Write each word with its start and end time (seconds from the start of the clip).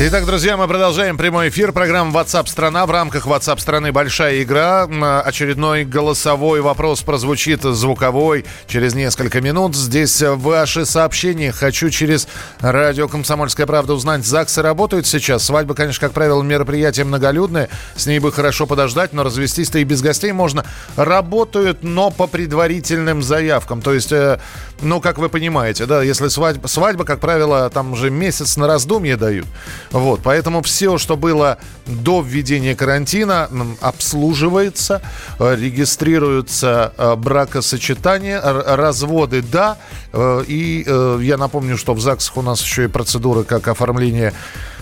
Итак, 0.00 0.26
друзья, 0.26 0.56
мы 0.56 0.68
продолжаем 0.68 1.16
прямой 1.16 1.48
эфир. 1.48 1.72
Программа 1.72 2.12
WhatsApp 2.16 2.46
страна 2.46 2.86
В 2.86 2.90
рамках 2.92 3.26
WhatsApp 3.26 3.58
страны 3.58 3.90
большая 3.90 4.44
игра. 4.44 4.84
Очередной 5.24 5.84
голосовой 5.84 6.60
вопрос 6.60 7.02
прозвучит 7.02 7.62
звуковой 7.64 8.44
через 8.68 8.94
несколько 8.94 9.40
минут. 9.40 9.74
Здесь 9.74 10.22
ваши 10.22 10.86
сообщения. 10.86 11.50
Хочу 11.50 11.90
через 11.90 12.28
радио 12.60 13.08
«Комсомольская 13.08 13.66
правда» 13.66 13.94
узнать, 13.94 14.24
ЗАГСы 14.24 14.62
работают 14.62 15.08
сейчас. 15.08 15.42
Свадьба, 15.44 15.74
конечно, 15.74 16.06
как 16.06 16.12
правило, 16.12 16.44
мероприятие 16.44 17.04
многолюдное. 17.04 17.68
С 17.96 18.06
ней 18.06 18.20
бы 18.20 18.30
хорошо 18.30 18.66
подождать, 18.66 19.12
но 19.12 19.24
развестись-то 19.24 19.80
и 19.80 19.84
без 19.84 20.00
гостей 20.00 20.30
можно. 20.30 20.64
Работают, 20.94 21.82
но 21.82 22.12
по 22.12 22.28
предварительным 22.28 23.20
заявкам. 23.20 23.82
То 23.82 23.94
есть, 23.94 24.12
э, 24.12 24.38
ну, 24.80 25.00
как 25.00 25.18
вы 25.18 25.28
понимаете, 25.28 25.86
да, 25.86 26.04
если 26.04 26.28
свадьба, 26.28 26.68
свадьба 26.68 27.04
как 27.04 27.18
правило, 27.18 27.68
там 27.68 27.94
уже 27.94 28.10
месяц 28.10 28.56
на 28.56 28.68
раздумье 28.68 29.16
дают. 29.16 29.46
Вот, 29.90 30.20
поэтому 30.22 30.62
все, 30.62 30.98
что 30.98 31.16
было 31.16 31.58
до 31.86 32.20
введения 32.20 32.74
карантина, 32.74 33.48
обслуживается, 33.80 35.02
э, 35.38 35.56
регистрируются 35.56 36.92
э, 36.96 37.16
бракосочетания, 37.16 38.40
разводы, 38.40 39.42
да. 39.42 39.78
Э, 40.12 40.42
и 40.46 40.84
я 41.20 41.36
напомню, 41.36 41.76
что 41.76 41.94
в 41.94 42.00
ЗАГСах 42.00 42.36
у 42.36 42.42
нас 42.42 42.60
еще 42.62 42.84
и 42.84 42.88
процедура 42.88 43.42
как 43.42 43.68
оформление 43.68 44.32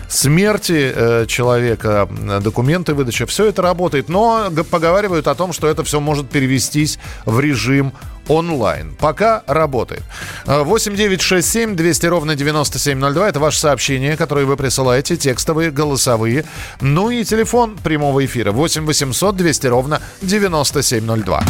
смерти 0.09 0.93
э, 0.95 1.27
человека, 1.27 2.09
документы 2.41 2.95
выдача, 2.95 3.27
все 3.27 3.47
это 3.47 3.63
работает. 3.63 4.09
Но 4.09 4.51
поговаривают 4.71 5.27
о 5.27 5.35
том, 5.35 5.53
что 5.53 5.69
это 5.69 5.85
все 5.85 6.01
может 6.01 6.29
перевестись 6.29 6.99
в 7.25 7.41
режим 7.41 7.93
онлайн. 8.29 8.95
Пока 8.99 9.43
работает. 9.47 10.03
8 10.47 10.97
9 10.97 11.21
6 11.21 11.49
7 11.49 11.77
200 11.77 12.07
ровно 12.07 12.35
9702. 12.35 13.29
Это 13.29 13.41
ваше 13.41 13.59
сообщение, 13.59 14.17
которое 14.17 14.47
вы 14.47 14.57
присылаете, 14.57 15.17
текстовые, 15.17 15.71
голосовые. 15.71 16.45
Ну 16.81 17.11
и 17.11 17.25
телефон 17.25 17.77
прямого 17.77 18.25
эфира 18.25 18.53
8 18.53 18.85
800 18.85 19.37
200 19.37 19.67
ровно 19.67 20.03
9702. 20.23 21.45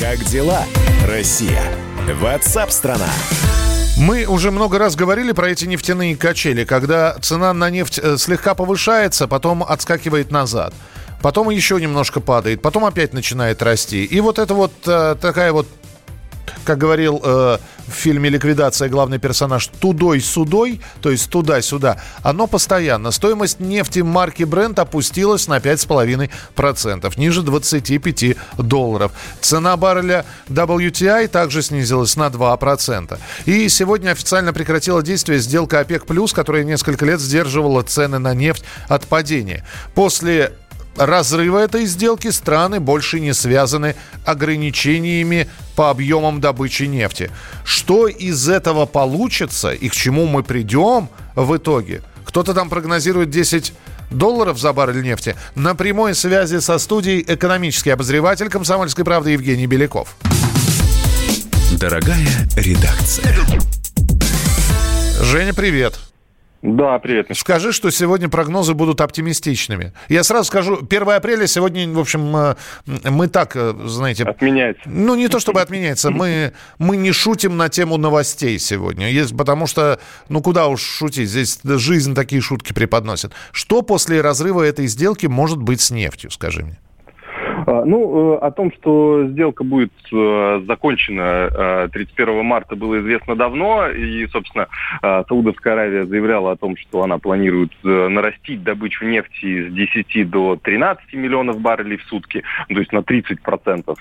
Как 0.00 0.24
дела, 0.24 0.64
Россия? 1.06 1.62
Ватсап-страна! 2.20 3.08
Мы 4.04 4.26
уже 4.26 4.50
много 4.50 4.80
раз 4.80 4.96
говорили 4.96 5.30
про 5.30 5.50
эти 5.50 5.64
нефтяные 5.64 6.16
качели, 6.16 6.64
когда 6.64 7.14
цена 7.20 7.52
на 7.52 7.70
нефть 7.70 8.00
э, 8.02 8.16
слегка 8.18 8.56
повышается, 8.56 9.28
потом 9.28 9.62
отскакивает 9.62 10.32
назад. 10.32 10.74
Потом 11.20 11.50
еще 11.50 11.80
немножко 11.80 12.18
падает, 12.18 12.62
потом 12.62 12.84
опять 12.84 13.12
начинает 13.12 13.62
расти. 13.62 14.04
И 14.04 14.20
вот 14.20 14.40
это 14.40 14.54
вот 14.54 14.72
э, 14.86 15.14
такая 15.20 15.52
вот 15.52 15.68
как 16.64 16.78
говорил 16.78 17.20
э, 17.22 17.58
в 17.86 17.92
фильме 17.92 18.30
«Ликвидация» 18.30 18.88
главный 18.88 19.18
персонаж, 19.18 19.66
тудой-судой, 19.80 20.80
то 21.00 21.10
есть 21.10 21.30
туда-сюда, 21.30 22.00
оно 22.22 22.46
постоянно. 22.46 23.10
Стоимость 23.10 23.60
нефти 23.60 24.00
марки 24.00 24.42
Brent 24.42 24.80
опустилась 24.80 25.48
на 25.48 25.58
5,5%, 25.58 27.12
ниже 27.16 27.42
25 27.42 28.36
долларов. 28.58 29.12
Цена 29.40 29.76
барреля 29.76 30.24
WTI 30.48 31.28
также 31.28 31.62
снизилась 31.62 32.16
на 32.16 32.28
2%. 32.28 33.18
И 33.46 33.68
сегодня 33.68 34.10
официально 34.10 34.52
прекратила 34.52 35.02
действие 35.02 35.38
сделка 35.38 35.80
ОПЕК+, 35.80 36.04
которая 36.32 36.64
несколько 36.64 37.04
лет 37.04 37.20
сдерживала 37.20 37.82
цены 37.82 38.18
на 38.18 38.34
нефть 38.34 38.64
от 38.88 39.06
падения. 39.06 39.64
После 39.94 40.52
разрыва 40.96 41.58
этой 41.58 41.86
сделки 41.86 42.28
страны 42.28 42.80
больше 42.80 43.20
не 43.20 43.32
связаны 43.34 43.94
ограничениями 44.24 45.48
по 45.76 45.90
объемам 45.90 46.40
добычи 46.40 46.84
нефти. 46.84 47.30
Что 47.64 48.08
из 48.08 48.48
этого 48.48 48.86
получится 48.86 49.72
и 49.72 49.88
к 49.88 49.94
чему 49.94 50.26
мы 50.26 50.42
придем 50.42 51.08
в 51.34 51.56
итоге? 51.56 52.02
Кто-то 52.24 52.54
там 52.54 52.68
прогнозирует 52.68 53.30
10 53.30 53.72
долларов 54.10 54.58
за 54.58 54.72
баррель 54.72 55.02
нефти. 55.02 55.36
На 55.54 55.74
прямой 55.74 56.14
связи 56.14 56.58
со 56.58 56.78
студией 56.78 57.24
экономический 57.26 57.90
обозреватель 57.90 58.48
«Комсомольской 58.48 59.04
правды» 59.04 59.30
Евгений 59.30 59.66
Беляков. 59.66 60.16
Дорогая 61.78 62.48
редакция. 62.56 63.34
Женя, 65.20 65.54
привет. 65.54 66.11
Да, 66.62 67.00
привет. 67.00 67.26
Скажи, 67.34 67.72
что 67.72 67.90
сегодня 67.90 68.28
прогнозы 68.28 68.74
будут 68.74 69.00
оптимистичными. 69.00 69.92
Я 70.08 70.22
сразу 70.22 70.44
скажу, 70.44 70.78
1 70.88 71.08
апреля 71.10 71.48
сегодня, 71.48 71.88
в 71.92 71.98
общем, 71.98 72.36
э, 72.36 72.54
мы 72.86 73.26
так, 73.26 73.56
э, 73.56 73.74
знаете... 73.86 74.22
Отменяется. 74.22 74.82
Ну, 74.86 75.16
не 75.16 75.26
то 75.26 75.40
чтобы 75.40 75.60
отменяется, 75.60 76.12
мы, 76.12 76.52
мы 76.78 76.96
не 76.96 77.10
шутим 77.10 77.56
на 77.56 77.68
тему 77.68 77.96
новостей 77.96 78.60
сегодня, 78.60 79.10
есть, 79.10 79.36
потому 79.36 79.66
что, 79.66 79.98
ну, 80.28 80.40
куда 80.40 80.68
уж 80.68 80.80
шутить, 80.80 81.28
здесь 81.28 81.58
жизнь 81.64 82.14
такие 82.14 82.40
шутки 82.40 82.72
преподносит. 82.72 83.32
Что 83.50 83.82
после 83.82 84.20
разрыва 84.20 84.62
этой 84.62 84.86
сделки 84.86 85.26
может 85.26 85.58
быть 85.58 85.80
с 85.80 85.90
нефтью, 85.90 86.30
скажи 86.30 86.62
мне? 86.62 86.78
А, 87.66 87.84
ну, 87.84 88.34
э, 88.34 88.38
о 88.38 88.50
том, 88.50 88.72
что 88.72 89.26
сделка 89.28 89.64
будет 89.64 89.92
э, 90.12 90.62
закончена 90.66 91.88
31 91.92 92.28
э, 92.28 92.42
марта, 92.42 92.76
было 92.76 93.00
известно 93.00 93.36
давно. 93.36 93.88
И, 93.88 94.26
собственно, 94.28 94.68
Саудовская 95.00 95.74
Аравия 95.74 96.04
заявляла 96.06 96.52
о 96.52 96.56
том, 96.56 96.76
что 96.76 97.02
она 97.02 97.18
планирует 97.18 97.72
нарастить 97.82 98.62
добычу 98.62 99.04
нефти 99.04 99.68
с 99.68 99.72
10 99.72 100.30
до 100.30 100.56
13 100.56 101.12
миллионов 101.14 101.60
баррелей 101.60 101.96
в 101.96 102.04
сутки, 102.04 102.42
то 102.68 102.78
есть 102.78 102.92
на 102.92 103.02
30 103.02 103.42
процентов. 103.42 103.98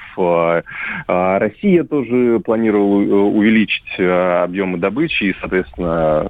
Россия 1.08 1.84
тоже 1.84 2.40
планировала 2.40 3.26
увеличить 3.26 4.00
объемы 4.00 4.78
добычи 4.78 5.24
и, 5.24 5.36
соответственно, 5.40 6.30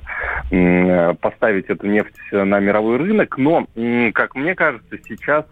поставить 1.22 1.66
эту 1.66 1.88
нефть 1.88 2.16
на 2.32 2.60
мировой 2.60 2.98
рынок. 2.98 3.38
Но, 3.38 3.66
как 4.14 4.36
мне 4.36 4.56
кажется, 4.56 4.98
сейчас 5.08 5.46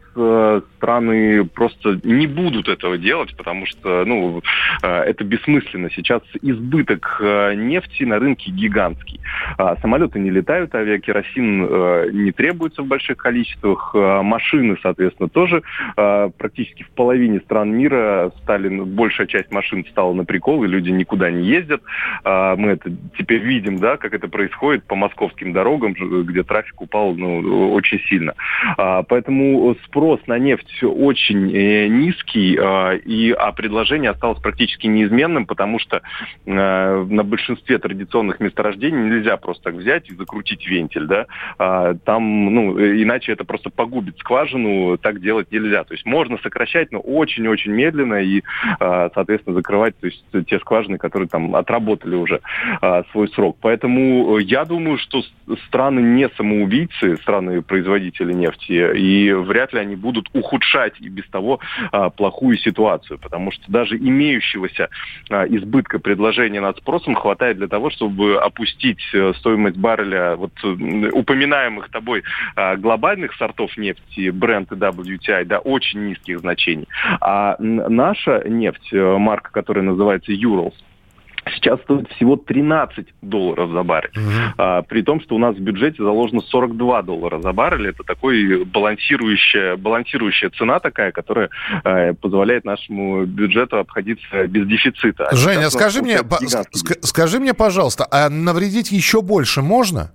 страны 0.78 1.46
просто 1.46 1.69
не 2.04 2.28
будут 2.28 2.68
этого 2.68 2.98
делать, 2.98 3.36
потому 3.36 3.66
что 3.66 4.04
ну, 4.06 4.42
э, 4.82 4.88
это 4.88 5.24
бессмысленно. 5.24 5.90
Сейчас 5.92 6.22
избыток 6.42 7.20
э, 7.22 7.54
нефти 7.56 8.04
на 8.04 8.20
рынке 8.20 8.52
гигантский. 8.52 9.20
А 9.58 9.76
самолеты 9.78 10.20
не 10.20 10.30
летают, 10.30 10.74
авиакеросин 10.74 11.68
э, 11.70 12.10
не 12.12 12.32
требуется 12.32 12.82
в 12.82 12.88
больших 12.88 13.18
количествах. 13.18 13.94
Машины, 13.94 14.78
соответственно, 14.82 15.30
тоже 15.30 15.64
практически 15.96 16.84
в 16.84 16.90
половине 16.92 17.40
стран 17.42 17.72
мира 17.72 18.32
стали, 18.44 18.70
большая 18.70 19.28
часть 19.28 19.52
машин 19.52 19.86
стала 19.90 20.14
на 20.14 20.26
прикол, 20.26 20.64
и 20.64 20.68
люди 20.68 20.90
никуда 20.90 21.30
не 21.32 21.46
ездят. 21.48 21.82
Мы 22.24 22.72
это 22.72 22.92
теперь 23.18 23.40
видим, 23.40 23.78
да, 23.78 23.98
как 23.98 24.14
это 24.14 24.28
происходит 24.28 24.84
по 24.86 24.96
московским 24.96 25.54
дорогам, 25.54 25.94
где 25.94 26.44
трафик 26.44 26.82
упал 26.82 27.16
ну, 27.16 27.74
очень 27.74 28.00
сильно. 28.08 28.34
Поэтому 28.78 29.76
спрос 29.86 30.20
на 30.28 30.38
нефть 30.38 30.84
очень 30.84 31.50
низкий, 31.60 32.58
э, 32.60 32.98
и, 33.00 33.32
а 33.32 33.52
предложение 33.52 34.12
осталось 34.12 34.40
практически 34.40 34.88
неизменным, 34.88 35.46
потому 35.46 35.80
что 35.80 36.02
э, 36.46 37.06
на 37.10 37.24
большинстве 37.24 37.78
традиционных 37.78 38.40
месторождений 38.40 39.10
нельзя 39.10 39.38
просто 39.38 39.66
так 39.66 39.76
взять 39.76 40.10
и 40.10 40.16
закрутить 40.16 40.66
вентиль, 40.68 41.06
да, 41.06 41.26
а, 41.58 41.94
там, 41.94 42.54
ну, 42.54 42.80
иначе 42.80 43.32
это 43.32 43.44
просто 43.44 43.70
погубит 43.70 44.18
скважину, 44.20 44.98
так 44.98 45.22
делать 45.22 45.52
нельзя. 45.52 45.84
То 45.84 45.94
есть 45.94 46.06
можно 46.06 46.38
сокращать, 46.38 46.92
но 46.92 47.00
очень-очень 47.00 47.72
медленно 47.72 48.16
и, 48.16 48.44
соответственно, 48.80 49.56
закрывать 49.56 49.98
то 50.00 50.08
есть, 50.08 50.24
те 50.48 50.60
скважины, 50.60 50.98
которые 50.98 51.28
там 51.28 51.56
отработали 51.56 52.16
уже 52.16 52.42
свой 53.12 53.28
срок. 53.30 53.58
Поэтому 53.62 54.38
я 54.38 54.66
думаю, 54.66 54.98
что 54.98 55.22
страны 55.68 56.00
не 56.00 56.30
самоубийцы, 56.30 57.18
страны-производители 57.18 58.34
нефти, 58.34 58.98
и 58.98 59.32
вряд 59.32 59.74
ли 59.74 59.80
они 59.80 59.96
будут 59.96 60.30
ухудшать 60.34 61.00
и 61.00 61.10
без 61.10 61.28
того 61.30 61.49
того 61.50 61.60
а, 61.92 62.10
плохую 62.10 62.58
ситуацию, 62.58 63.18
потому 63.20 63.52
что 63.52 63.64
даже 63.72 63.98
имеющегося 63.98 64.90
а, 65.30 65.46
избытка 65.46 66.00
предложения 66.00 66.62
над 66.62 66.78
спросом 66.78 67.16
хватает 67.16 67.58
для 67.58 67.68
того, 67.68 67.90
чтобы 67.90 68.38
опустить 68.38 69.02
э, 69.14 69.34
стоимость 69.38 69.78
барреля 69.78 70.36
вот 70.36 70.52
упоминаемых 70.64 71.90
тобой 71.90 72.24
а, 72.56 72.76
глобальных 72.76 73.34
сортов 73.36 73.76
нефти, 73.78 74.30
бренд 74.30 74.72
и 74.72 74.76
WTI, 74.76 75.46
до 75.46 75.60
очень 75.60 76.06
низких 76.08 76.40
значений. 76.40 76.88
А 77.22 77.56
наша 77.60 78.44
нефть, 78.48 78.94
э, 78.94 79.18
марка, 79.18 79.52
которая 79.52 79.84
называется 79.84 80.32
Urals, 80.32 80.74
сейчас 81.56 81.80
стоит 81.82 82.10
всего 82.12 82.36
13 82.36 83.08
долларов 83.22 83.72
за 83.72 83.84
баррель. 83.84 84.12
Uh-huh. 84.16 84.54
А, 84.58 84.82
при 84.82 85.02
том, 85.02 85.22
что 85.22 85.36
у 85.36 85.38
нас 85.38 85.56
в 85.56 85.60
бюджете 85.60 86.04
заложено 86.04 86.42
42 86.42 87.02
доллара 87.04 87.42
за 87.42 87.52
баррель. 87.52 87.88
Это 87.88 88.04
такой 88.04 88.66
балансирующая, 88.66 89.76
балансирующая 89.78 90.50
цена 90.52 90.80
такая, 90.80 91.12
которая 91.12 91.50
а, 91.84 92.14
позволяет 92.14 92.66
нашему 92.66 93.26
бюджету 93.26 93.78
обходиться 93.78 94.48
без 94.48 94.68
дефицита. 94.68 95.28
А 95.28 95.36
Женя, 95.36 95.70
скажи 95.70 96.02
мне, 96.02 96.18
ск- 96.18 97.00
скажи 97.02 97.40
мне, 97.40 97.54
пожалуйста, 97.54 98.08
а 98.10 98.30
навредить 98.30 98.92
еще 98.92 99.22
больше 99.22 99.62
можно? 99.62 100.12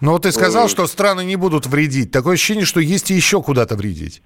Ну 0.00 0.12
вот 0.12 0.22
ты 0.22 0.32
сказал, 0.32 0.68
что 0.68 0.86
страны 0.86 1.24
не 1.24 1.36
будут 1.36 1.66
вредить. 1.66 2.10
Такое 2.10 2.34
ощущение, 2.34 2.64
что 2.64 2.80
есть 2.80 3.10
и 3.10 3.14
еще 3.14 3.42
куда-то 3.42 3.76
вредить. 3.76 4.22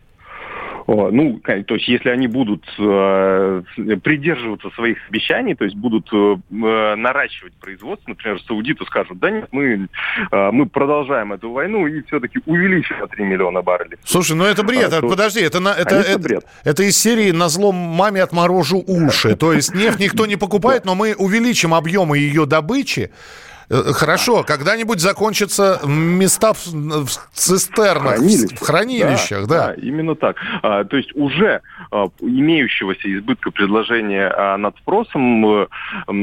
Ну, 0.91 1.39
то 1.45 1.75
есть, 1.75 1.87
если 1.87 2.09
они 2.09 2.29
будут 2.29 2.65
э, 2.79 3.63
придерживаться 4.03 4.71
своих 4.71 4.97
обещаний, 5.11 5.55
то 5.55 5.65
есть 5.65 5.77
будут 5.77 6.09
э, 6.11 6.37
наращивать 6.49 7.53
производство, 7.61 8.09
например, 8.09 8.41
саудиты 8.47 8.87
скажут, 8.87 9.19
да 9.19 9.31
нет, 9.31 9.49
мы, 9.53 9.89
э, 10.31 10.51
мы 10.51 10.65
продолжаем 10.65 11.35
эту 11.35 11.53
войну 11.53 11.87
и 11.87 12.01
все-таки 12.05 12.41
увеличим 12.47 13.01
на 13.01 13.07
3 13.07 13.23
миллиона 13.23 13.61
баррелей. 13.61 13.99
Слушай, 14.03 14.35
ну 14.35 14.45
это 14.45 14.63
бред, 14.63 14.91
а, 14.91 15.03
то... 15.03 15.09
подожди, 15.09 15.41
это, 15.41 15.61
на, 15.61 15.75
это, 15.75 15.97
это, 15.97 16.19
бред. 16.19 16.47
это 16.65 16.83
из 16.83 16.97
серии 16.97 17.33
«На 17.33 17.51
злом 17.51 17.75
маме 17.75 18.23
отморожу 18.23 18.83
уши». 18.87 19.37
То 19.37 19.53
есть 19.53 19.75
нефть 19.75 20.01
никто 20.01 20.25
не 20.25 20.37
покупает, 20.37 20.87
но 20.87 20.95
мы 20.95 21.15
увеличим 21.15 21.75
объемы 21.75 22.17
ее 22.17 22.47
добычи, 22.47 23.11
Э, 23.11 23.48
хорошо, 23.71 24.45
когда-нибудь 24.45 25.01
закончатся 25.01 25.81
места 25.87 26.53
в, 26.53 26.67
в 26.67 27.09
цистернах, 27.33 28.17
Хранилище. 28.17 28.57
в 28.57 28.61
хранилищах, 28.61 29.47
да, 29.47 29.59
да. 29.59 29.67
да. 29.69 29.75
именно 29.75 30.15
так. 30.15 30.37
А, 30.63 30.85
то 30.85 30.97
есть 30.97 31.15
уже 31.15 31.61
а, 31.91 32.09
имеющегося 32.21 33.13
избытка 33.15 33.51
предложения 33.51 34.29
а, 34.29 34.57
над 34.57 34.77
спросом 34.79 35.45
а, 35.45 35.69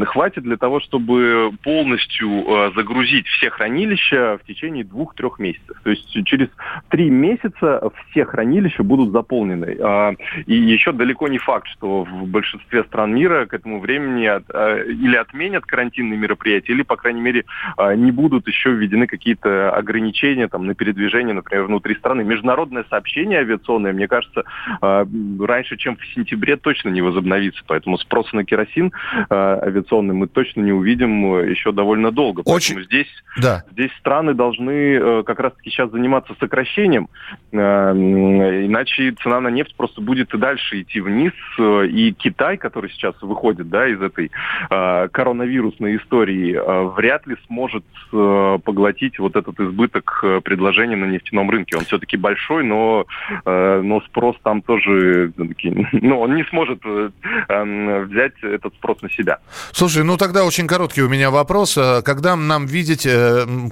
хватит 0.06 0.44
для 0.44 0.58
того, 0.58 0.80
чтобы 0.80 1.52
полностью 1.64 2.30
а, 2.48 2.72
загрузить 2.76 3.28
все 3.28 3.50
хранилища 3.50 4.40
в 4.42 4.48
течение 4.48 4.84
двух-трех 4.84 5.40
месяцев. 5.40 5.78
То 5.84 5.90
есть 5.90 6.12
через 6.26 6.50
три 6.90 7.10
месяца 7.10 7.82
все 8.10 8.26
хранилища 8.26 8.84
будут 8.84 9.12
заполнены. 9.12 9.78
А, 9.82 10.14
и 10.46 10.56
еще 10.56 10.92
далеко 10.92 11.28
не 11.28 11.38
факт, 11.38 11.68
что 11.68 12.04
в 12.04 12.28
большинстве 12.28 12.84
стран 12.86 13.14
мира 13.14 13.46
к 13.46 13.54
этому 13.54 13.80
времени 13.80 14.26
от, 14.26 14.44
а, 14.50 14.78
или 14.82 15.16
отменят 15.16 15.66
карантинные 15.66 16.18
мероприятия, 16.18 16.74
или, 16.74 16.82
по 16.84 16.96
крайней 16.96 17.22
мере, 17.22 17.35
мере, 17.36 17.46
а, 17.78 17.96
не 17.96 18.12
будут 18.12 18.48
еще 18.48 18.72
введены 18.72 19.08
какие-то 19.08 19.72
ограничения 19.72 20.48
там, 20.48 20.66
на 20.66 20.76
передвижение, 20.76 21.34
например, 21.34 21.66
внутри 21.66 21.96
страны. 21.96 22.24
Международное 22.24 22.86
сообщение 22.90 23.40
авиационное, 23.40 23.94
мне 23.94 24.08
кажется, 24.08 24.44
а, 24.82 25.06
раньше, 25.40 25.78
чем 25.78 25.98
в 25.98 26.06
сентябре, 26.14 26.58
точно 26.58 26.90
не 26.90 27.02
возобновится. 27.02 27.62
Поэтому 27.68 27.98
спрос 27.98 28.32
на 28.34 28.46
керосин 28.46 28.92
а, 29.30 29.60
авиационный 29.62 30.14
мы 30.14 30.28
точно 30.28 30.62
не 30.62 30.72
увидим 30.72 31.42
еще 31.50 31.72
довольно 31.72 32.12
долго. 32.12 32.42
Очень... 32.46 32.76
Поэтому 32.76 32.86
здесь, 32.86 33.24
да. 33.42 33.64
здесь 33.72 33.92
страны 34.00 34.34
должны 34.34 35.24
как 35.24 35.40
раз-таки 35.40 35.70
сейчас 35.70 35.92
заниматься 35.92 36.34
сокращением, 36.40 37.10
иначе 37.52 39.14
цена 39.22 39.40
на 39.40 39.50
нефть 39.50 39.76
просто 39.76 40.02
будет 40.02 40.34
и 40.34 40.38
дальше 40.38 40.82
идти 40.82 41.02
вниз. 41.02 41.34
И 41.60 42.14
Китай, 42.18 42.58
который 42.58 42.90
сейчас 42.92 43.16
выходит 43.22 43.70
да, 43.70 43.88
из 43.88 44.02
этой 44.02 44.32
коронавирусной 44.70 45.98
истории, 45.98 46.60
вряд 46.96 47.25
ли 47.28 47.36
сможет 47.48 47.84
э, 48.14 48.60
поглотить 48.64 49.20
вот 49.20 49.36
этот 49.36 49.60
избыток 49.60 50.20
э, 50.24 50.42
предложений 50.42 50.96
на 50.96 51.06
нефтяном 51.06 51.50
рынке. 51.50 51.78
Он 51.78 51.84
все-таки 51.86 52.18
большой, 52.18 52.64
но, 52.64 53.06
э, 53.46 53.82
но 53.84 54.02
спрос 54.02 54.36
там 54.44 54.62
тоже, 54.62 55.32
ну, 55.92 56.20
он 56.20 56.36
не 56.36 56.44
сможет 56.46 56.84
эм, 56.86 58.06
взять 58.06 58.34
этот 58.42 58.74
спрос 58.76 59.02
на 59.02 59.10
себя. 59.10 59.40
Слушай, 59.72 60.04
ну 60.04 60.18
тогда 60.18 60.46
очень 60.46 60.68
короткий 60.68 61.02
у 61.02 61.10
меня 61.10 61.32
вопрос. 61.32 61.78
Когда 62.04 62.36
нам 62.36 62.66
видеть, 62.66 63.08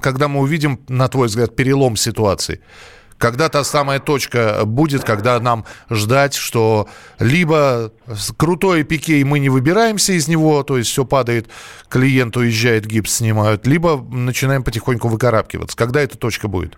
когда 0.02 0.28
мы 0.28 0.40
увидим, 0.40 0.78
на 0.88 1.08
твой 1.08 1.26
взгляд, 1.28 1.56
перелом 1.56 1.96
ситуации? 1.96 2.60
Когда 3.18 3.48
та 3.48 3.64
самая 3.64 4.00
точка 4.00 4.62
будет, 4.64 5.04
когда 5.04 5.38
нам 5.40 5.64
ждать, 5.90 6.34
что 6.34 6.88
либо 7.18 7.92
крутой 8.36 8.82
пике, 8.82 9.18
и 9.18 9.24
мы 9.24 9.38
не 9.38 9.48
выбираемся 9.48 10.12
из 10.12 10.28
него, 10.28 10.62
то 10.62 10.78
есть 10.78 10.90
все 10.90 11.04
падает, 11.04 11.48
клиент 11.88 12.36
уезжает, 12.36 12.86
гипс 12.86 13.16
снимают, 13.16 13.66
либо 13.66 14.04
начинаем 14.10 14.62
потихоньку 14.62 15.08
выкарабкиваться. 15.08 15.76
Когда 15.76 16.00
эта 16.00 16.18
точка 16.18 16.48
будет? 16.48 16.76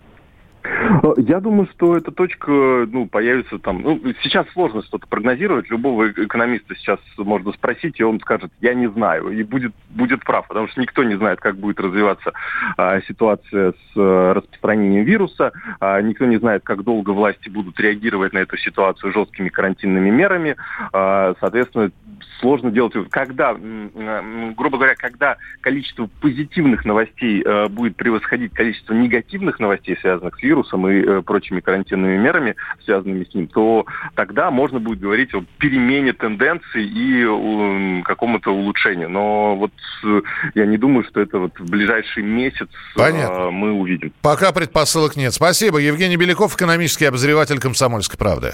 Э, 1.03 1.13
я 1.17 1.39
думаю, 1.39 1.67
что 1.73 1.95
эта 1.97 2.11
точка 2.11 2.51
ну, 2.51 3.07
появится 3.07 3.59
там. 3.59 3.81
Ну, 3.81 4.01
сейчас 4.21 4.47
сложно 4.53 4.83
что-то 4.83 5.07
прогнозировать. 5.07 5.69
Любого 5.69 6.09
экономиста 6.09 6.75
сейчас 6.75 6.99
можно 7.17 7.51
спросить, 7.53 7.99
и 7.99 8.03
он 8.03 8.19
скажет, 8.19 8.51
я 8.61 8.73
не 8.73 8.87
знаю, 8.89 9.29
и 9.29 9.43
будет, 9.43 9.73
будет 9.89 10.23
прав, 10.23 10.47
потому 10.47 10.67
что 10.67 10.81
никто 10.81 11.03
не 11.03 11.15
знает, 11.15 11.39
как 11.39 11.57
будет 11.57 11.79
развиваться 11.79 12.33
а, 12.77 13.01
ситуация 13.01 13.71
с 13.71 13.97
а, 13.97 14.33
распространением 14.33 15.03
вируса, 15.03 15.51
а, 15.79 16.01
никто 16.01 16.25
не 16.25 16.37
знает, 16.37 16.63
как 16.63 16.83
долго 16.83 17.11
власти 17.11 17.49
будут 17.49 17.79
реагировать 17.79 18.33
на 18.33 18.39
эту 18.39 18.57
ситуацию 18.57 19.13
жесткими 19.13 19.49
карантинными 19.49 20.09
мерами. 20.09 20.55
А, 20.93 21.35
соответственно, 21.39 21.91
сложно 22.39 22.71
делать. 22.71 22.93
Когда, 23.09 23.53
грубо 23.53 24.77
говоря, 24.77 24.95
когда 24.95 25.37
количество 25.61 26.09
позитивных 26.21 26.85
новостей 26.85 27.43
а, 27.45 27.67
будет 27.67 27.95
превосходить 27.95 28.53
количество 28.53 28.93
негативных 28.93 29.59
новостей, 29.59 29.97
связанных 29.99 30.37
с 30.37 30.43
вирусом, 30.43 30.56
вирусом 30.57 30.87
и 30.87 31.01
э, 31.01 31.21
прочими 31.21 31.59
карантинными 31.59 32.17
мерами, 32.17 32.55
связанными 32.83 33.25
с 33.29 33.33
ним, 33.33 33.47
то 33.47 33.85
тогда 34.15 34.51
можно 34.51 34.79
будет 34.79 34.99
говорить 34.99 35.33
о 35.33 35.43
перемене 35.59 36.13
тенденций 36.13 36.83
и 36.83 37.23
э, 37.23 38.01
какому-то 38.03 38.51
улучшению. 38.51 39.09
Но 39.09 39.55
вот 39.55 39.71
э, 40.03 40.21
я 40.55 40.65
не 40.65 40.77
думаю, 40.77 41.05
что 41.09 41.21
это 41.21 41.39
вот 41.39 41.59
в 41.59 41.69
ближайший 41.69 42.23
месяц 42.23 42.67
э, 42.95 42.99
Понятно. 42.99 43.51
мы 43.51 43.71
увидим. 43.71 44.11
Пока 44.21 44.51
предпосылок 44.51 45.15
нет. 45.15 45.33
Спасибо. 45.33 45.77
Евгений 45.77 46.17
Беляков, 46.17 46.55
экономический 46.55 47.05
обозреватель 47.05 47.59
«Комсомольской 47.59 48.17
правды». 48.17 48.53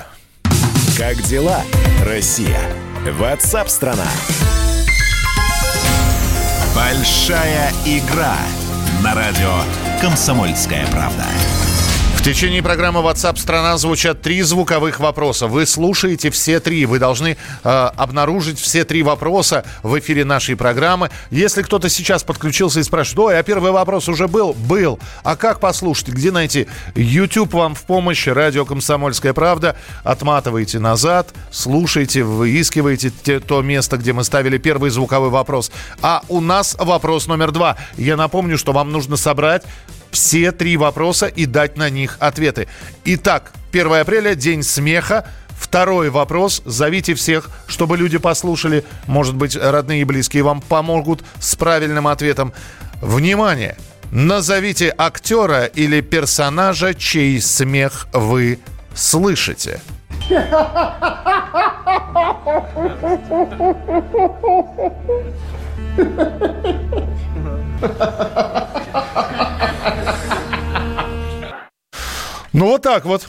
Как 0.97 1.15
дела, 1.23 1.61
Россия? 2.05 2.59
Ватсап-страна! 3.19 4.07
Большая 6.75 7.71
игра 7.85 8.35
на 9.03 9.13
радио 9.13 9.51
«Комсомольская 10.01 10.85
правда». 10.87 11.25
В 12.23 12.25
течение 12.25 12.63
программы 12.63 13.01
WhatsApp 13.01 13.37
страна 13.37 13.75
звучат 13.75 14.21
три 14.21 14.41
звуковых 14.43 15.01
вопроса. 15.01 15.47
Вы 15.47 15.65
слушаете 15.65 16.29
все 16.29 16.61
три. 16.61 16.85
Вы 16.85 16.97
должны 16.97 17.35
э, 17.65 17.69
обнаружить 17.69 18.57
все 18.61 18.85
три 18.85 19.03
вопроса 19.03 19.65
в 19.83 19.99
эфире 19.99 20.23
нашей 20.23 20.55
программы. 20.55 21.09
Если 21.31 21.63
кто-то 21.63 21.89
сейчас 21.89 22.23
подключился 22.23 22.79
и 22.79 22.83
спрашивает, 22.83 23.27
ой, 23.27 23.39
а 23.39 23.43
первый 23.43 23.73
вопрос 23.73 24.07
уже 24.07 24.29
был? 24.29 24.53
Был. 24.53 24.99
А 25.23 25.35
как 25.35 25.59
послушать? 25.59 26.07
Где 26.07 26.31
найти? 26.31 26.67
YouTube 26.95 27.53
вам 27.55 27.75
в 27.75 27.81
помощь, 27.81 28.25
радио 28.25 28.63
«Комсомольская 28.63 29.33
правда». 29.33 29.75
Отматывайте 30.05 30.79
назад, 30.79 31.33
слушайте, 31.51 32.23
выискивайте 32.23 33.11
те, 33.11 33.41
то 33.41 33.61
место, 33.61 33.97
где 33.97 34.13
мы 34.13 34.23
ставили 34.23 34.57
первый 34.57 34.91
звуковой 34.91 35.29
вопрос. 35.29 35.73
А 36.01 36.23
у 36.29 36.39
нас 36.39 36.77
вопрос 36.79 37.27
номер 37.27 37.51
два. 37.51 37.75
Я 37.97 38.15
напомню, 38.15 38.57
что 38.57 38.71
вам 38.71 38.93
нужно 38.93 39.17
собрать 39.17 39.63
все 40.13 40.51
три 40.51 40.77
вопроса 40.77 41.27
и 41.27 41.45
дать 41.45 41.75
на 41.75 41.89
них 41.89 42.17
ответы. 42.19 42.67
Итак, 43.03 43.51
1 43.71 43.93
апреля, 43.93 44.35
день 44.35 44.63
смеха. 44.63 45.25
Второй 45.49 46.09
вопрос. 46.09 46.61
Зовите 46.65 47.15
всех, 47.15 47.49
чтобы 47.67 47.97
люди 47.97 48.17
послушали. 48.17 48.85
Может 49.07 49.35
быть, 49.35 49.55
родные 49.55 50.01
и 50.01 50.05
близкие 50.05 50.43
вам 50.43 50.61
помогут 50.61 51.23
с 51.39 51.55
правильным 51.55 52.07
ответом. 52.07 52.53
Внимание! 53.01 53.75
Назовите 54.11 54.93
актера 54.95 55.65
или 55.65 56.01
персонажа, 56.01 56.93
чей 56.93 57.41
смех 57.41 58.07
вы 58.13 58.59
слышите. 58.93 59.81
Ну 72.53 72.67
вот 72.67 72.81
так 72.83 73.05
вот. 73.05 73.27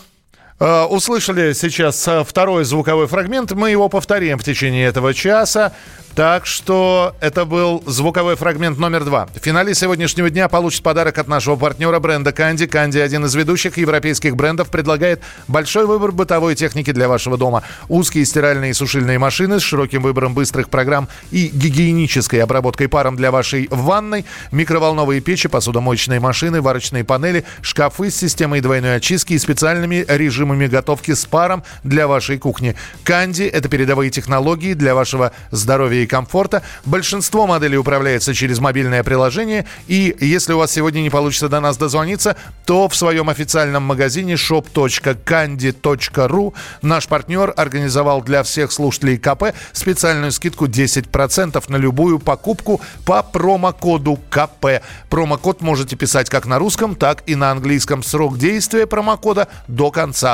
Э, 0.60 0.84
услышали 0.84 1.52
сейчас 1.52 2.06
э, 2.06 2.22
второй 2.24 2.64
звуковой 2.64 3.08
фрагмент. 3.08 3.52
Мы 3.52 3.70
его 3.70 3.88
повторим 3.88 4.38
в 4.38 4.44
течение 4.44 4.86
этого 4.86 5.12
часа. 5.12 5.72
Так 6.14 6.46
что 6.46 7.16
это 7.20 7.44
был 7.44 7.82
звуковой 7.86 8.36
фрагмент 8.36 8.78
номер 8.78 9.04
два. 9.04 9.26
В 9.34 9.44
финале 9.44 9.74
сегодняшнего 9.74 10.30
дня 10.30 10.48
получит 10.48 10.84
подарок 10.84 11.18
от 11.18 11.26
нашего 11.26 11.56
партнера 11.56 11.98
бренда 11.98 12.30
Канди. 12.30 12.66
Канди, 12.66 12.98
один 12.98 13.24
из 13.24 13.34
ведущих 13.34 13.78
европейских 13.78 14.36
брендов, 14.36 14.70
предлагает 14.70 15.22
большой 15.48 15.86
выбор 15.86 16.12
бытовой 16.12 16.54
техники 16.54 16.92
для 16.92 17.08
вашего 17.08 17.36
дома. 17.36 17.64
Узкие 17.88 18.24
стиральные 18.24 18.70
и 18.70 18.74
сушильные 18.74 19.18
машины 19.18 19.58
с 19.58 19.64
широким 19.64 20.02
выбором 20.02 20.34
быстрых 20.34 20.68
программ 20.68 21.08
и 21.32 21.48
гигиенической 21.48 22.40
обработкой 22.40 22.86
паром 22.86 23.16
для 23.16 23.32
вашей 23.32 23.66
ванной, 23.72 24.24
микроволновые 24.52 25.20
печи, 25.20 25.48
посудомоечные 25.48 26.20
машины, 26.20 26.60
варочные 26.60 27.02
панели, 27.02 27.44
шкафы 27.60 28.12
с 28.12 28.16
системой 28.16 28.60
двойной 28.60 28.96
очистки 28.96 29.32
и 29.32 29.38
специальными 29.38 30.04
режимами 30.06 30.53
готовки 30.62 31.12
с 31.12 31.26
паром 31.26 31.62
для 31.82 32.06
вашей 32.06 32.38
кухни. 32.38 32.74
Канди– 33.02 33.42
это 33.42 33.68
передовые 33.68 34.10
технологии 34.10 34.74
для 34.74 34.94
вашего 34.94 35.32
здоровья 35.50 36.02
и 36.02 36.06
комфорта. 36.06 36.62
Большинство 36.84 37.46
моделей 37.46 37.76
управляется 37.76 38.34
через 38.34 38.58
мобильное 38.58 39.02
приложение. 39.02 39.66
И 39.86 40.16
если 40.20 40.52
у 40.52 40.58
вас 40.58 40.72
сегодня 40.72 41.00
не 41.00 41.10
получится 41.10 41.48
до 41.48 41.60
нас 41.60 41.76
дозвониться, 41.76 42.36
то 42.64 42.88
в 42.88 42.96
своем 42.96 43.28
официальном 43.28 43.82
магазине 43.82 44.34
shop.candy.ru 44.34 46.54
наш 46.82 47.08
партнер 47.08 47.52
организовал 47.56 48.22
для 48.22 48.42
всех 48.42 48.72
слушателей 48.72 49.18
КП 49.18 49.54
специальную 49.72 50.32
скидку 50.32 50.66
10% 50.66 51.62
на 51.68 51.76
любую 51.76 52.18
покупку 52.18 52.80
по 53.04 53.22
промокоду 53.22 54.18
КП. 54.30 54.82
Промокод 55.08 55.60
можете 55.60 55.96
писать 55.96 56.30
как 56.30 56.46
на 56.46 56.58
русском, 56.58 56.94
так 56.94 57.22
и 57.26 57.34
на 57.34 57.50
английском. 57.50 58.02
Срок 58.02 58.38
действия 58.38 58.86
промокода 58.86 59.48
до 59.68 59.90
конца 59.90 60.33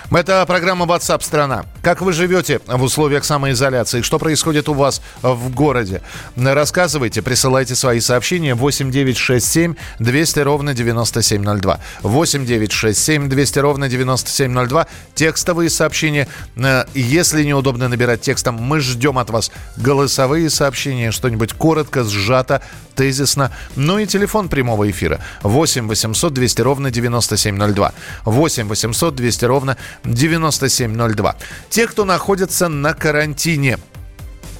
Это 0.09 0.45
программа 0.47 0.87
WhatsApp 0.87 1.23
страна. 1.23 1.65
Как 1.87 2.01
вы 2.01 2.11
живете 2.11 2.59
в 2.67 2.83
условиях 2.83 3.23
самоизоляции? 3.23 4.01
Что 4.01 4.19
происходит 4.19 4.67
у 4.67 4.73
вас 4.73 5.01
в 5.21 5.49
городе? 5.55 6.01
Рассказывайте, 6.35 7.21
присылайте 7.21 7.75
свои 7.75 8.01
сообщения 8.01 8.55
8967 8.55 9.75
200 9.97 10.39
ровно 10.41 10.73
9702. 10.73 11.79
8967 12.01 13.29
200 13.29 13.59
ровно 13.59 13.87
9702. 13.87 14.87
Текстовые 15.15 15.69
сообщения. 15.69 16.27
Э, 16.57 16.83
если 16.93 17.45
неудобно 17.45 17.87
набирать 17.87 18.19
текстом, 18.19 18.55
мы 18.55 18.81
ждем 18.81 19.17
от 19.17 19.29
вас 19.29 19.49
голосовые 19.77 20.49
сообщения, 20.49 21.11
что-нибудь 21.11 21.53
коротко, 21.53 22.03
сжато, 22.03 22.63
тезисно. 22.97 23.51
Ну 23.77 23.99
и 23.99 24.05
телефон 24.05 24.49
прямого 24.49 24.89
эфира 24.89 25.21
8 25.43 25.87
800 25.87 26.33
200 26.33 26.61
ровно 26.61 26.91
9702. 26.91 27.93
8 28.25 28.67
800 28.67 29.15
200 29.15 29.45
ровно 29.45 29.77
9702. 30.03 31.35
Те, 31.77 31.85
кто 31.85 32.05
находится 32.05 32.69
на 32.69 32.95
карантине, 32.95 33.77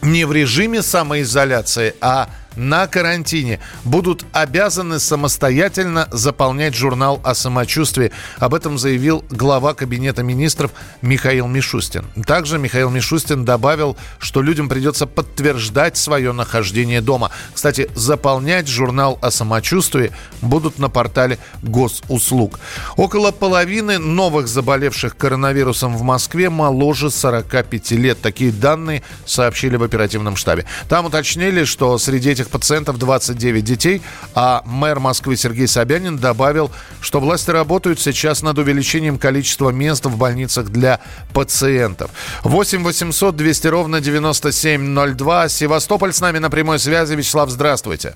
не 0.04 0.24
в 0.26 0.32
режиме 0.32 0.84
самоизоляции, 0.84 1.96
а 2.00 2.30
на 2.58 2.88
карантине 2.88 3.60
будут 3.86 4.26
обязаны 4.34 5.00
самостоятельно 5.00 6.08
заполнять 6.12 6.76
журнал 6.76 7.22
о 7.24 7.36
самочувствии. 7.36 8.12
Об 8.40 8.54
этом 8.54 8.78
заявил 8.78 9.24
глава 9.30 9.74
Кабинета 9.74 10.24
министров 10.24 10.72
Михаил 11.02 11.48
Мишустин. 11.48 12.06
Также 12.26 12.58
Михаил 12.58 12.90
Мишустин 12.90 13.46
добавил, 13.46 13.96
что 14.18 14.42
людям 14.42 14.68
придется 14.68 15.06
подтверждать 15.06 15.98
свое 15.98 16.32
нахождение 16.32 17.02
дома. 17.02 17.32
Кстати, 17.54 17.90
заполнять 17.96 18.68
журнал 18.68 19.20
о 19.22 19.32
самочувствии 19.32 20.12
будут 20.42 20.80
на 20.80 20.90
портале 20.90 21.38
госуслуг. 21.62 22.60
Около 22.96 23.32
половины 23.32 24.00
новых 24.00 24.48
заболевших 24.48 25.16
коронавирусом 25.16 25.96
в 25.96 26.02
Москве 26.02 26.50
моложе 26.50 27.12
45 27.12 27.92
лет. 27.92 28.20
Такие 28.20 28.52
данные 28.52 29.04
сообщили 29.26 29.76
в 29.76 29.84
оперативном 29.84 30.36
штабе. 30.36 30.66
Там 30.90 31.06
уточнили, 31.06 31.64
что 31.64 31.98
среди 31.98 32.32
этих 32.32 32.47
этих 32.48 32.50
пациентов 32.50 32.98
29 32.98 33.64
детей, 33.64 34.02
а 34.36 34.62
мэр 34.66 35.00
Москвы 35.00 35.36
Сергей 35.36 35.68
Собянин 35.68 36.18
добавил, 36.18 36.72
что 37.02 37.20
власти 37.20 37.52
работают 37.52 38.00
сейчас 38.00 38.42
над 38.42 38.58
увеличением 38.58 39.18
количества 39.18 39.70
мест 39.70 40.06
в 40.06 40.18
больницах 40.18 40.70
для 40.70 41.00
пациентов. 41.34 42.12
8 42.44 42.84
800 42.84 43.36
200 43.36 43.68
ровно 43.68 44.02
9702. 44.02 45.50
Севастополь 45.50 46.14
с 46.14 46.22
нами 46.22 46.40
на 46.40 46.50
прямой 46.50 46.80
связи. 46.80 47.16
Вячеслав, 47.16 47.50
здравствуйте. 47.50 48.16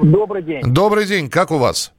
Добрый 0.00 0.42
день. 0.42 0.62
Добрый 0.64 1.06
день. 1.06 1.30
Как 1.30 1.50
у 1.50 1.58
вас? 1.58 1.92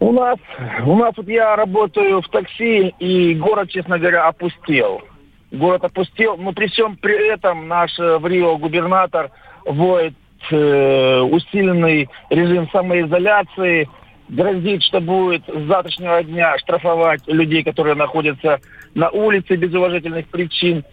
У 0.00 0.12
нас, 0.12 0.38
у 0.84 0.96
нас 0.96 1.14
вот 1.16 1.28
я 1.28 1.54
работаю 1.56 2.20
в 2.22 2.28
такси, 2.28 2.92
и 2.98 3.34
город, 3.34 3.70
честно 3.70 3.98
говоря, 3.98 4.26
опустел. 4.26 5.00
Город 5.52 5.84
опустел, 5.84 6.36
но 6.38 6.52
при 6.52 6.66
всем 6.68 6.96
при 6.96 7.32
этом 7.32 7.68
наш 7.68 7.98
э, 7.98 8.18
в 8.18 8.26
Рио 8.26 8.56
губернатор 8.56 9.30
вводит 9.64 10.14
э, 10.50 11.20
усиленный 11.20 12.08
режим 12.30 12.68
самоизоляции, 12.70 13.88
грозит, 14.28 14.82
что 14.82 15.00
будет 15.00 15.44
с 15.46 15.66
завтрашнего 15.66 16.22
дня 16.22 16.56
штрафовать 16.58 17.26
людей, 17.26 17.62
которые 17.62 17.94
находятся 17.94 18.60
на 18.94 19.10
улице 19.10 19.56
без 19.56 19.72
уважительных 19.74 20.26
причин. 20.28 20.84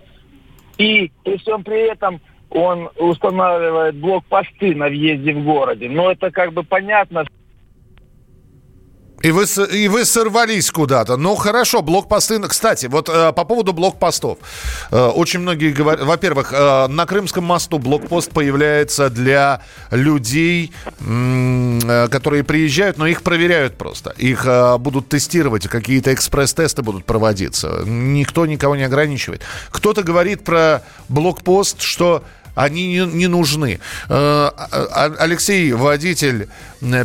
И 0.78 1.12
при 1.24 1.38
всем 1.38 1.64
при 1.64 1.92
этом 1.92 2.22
он 2.50 2.90
устанавливает 2.98 3.96
блокпосты 3.96 4.76
на 4.76 4.88
въезде 4.88 5.34
в 5.34 5.44
городе. 5.44 5.90
Но 5.90 6.12
это 6.12 6.32
как 6.32 6.54
бы 6.54 6.64
понятно, 6.64 7.26
и 9.22 9.32
вы, 9.32 9.44
и 9.44 9.88
вы 9.88 10.06
сорвались 10.06 10.72
куда-то. 10.72 11.18
Ну, 11.18 11.36
хорошо, 11.36 11.82
блокпосты... 11.82 12.40
Кстати, 12.48 12.86
вот 12.86 13.10
э, 13.10 13.34
по 13.34 13.44
поводу 13.44 13.74
блокпостов. 13.74 14.38
Э, 14.92 15.08
очень 15.08 15.40
многие 15.40 15.72
говорят... 15.72 16.06
Во-первых, 16.06 16.54
э, 16.54 16.88
на 16.88 17.06
Крымском 17.06 17.44
мосту 17.44 17.80
блокпост 17.80 18.32
появляется 18.32 19.10
для 19.10 19.62
людей, 19.92 20.72
э, 21.00 22.08
которые 22.10 22.44
приезжают, 22.44 22.98
но 22.98 23.08
их 23.08 23.22
проверяют 23.22 23.78
просто. 23.78 24.12
Их 24.12 24.46
э, 24.46 24.78
будут 24.78 25.10
тестировать, 25.10 25.68
какие-то 25.68 26.14
экспресс-тесты 26.14 26.82
будут 26.82 27.06
проводиться. 27.06 27.84
Никто 27.86 28.46
никого 28.46 28.76
не 28.76 28.84
ограничивает. 28.84 29.42
Кто-то 29.72 30.04
говорит 30.04 30.44
про 30.44 30.82
блокпост, 31.10 31.82
что 31.82 32.24
они 32.60 32.88
не, 32.88 33.06
не 33.06 33.28
нужны. 33.28 33.80
Э, 34.10 34.12
а, 34.12 34.52
а, 34.70 35.16
Алексей, 35.20 35.72
водитель, 35.72 36.50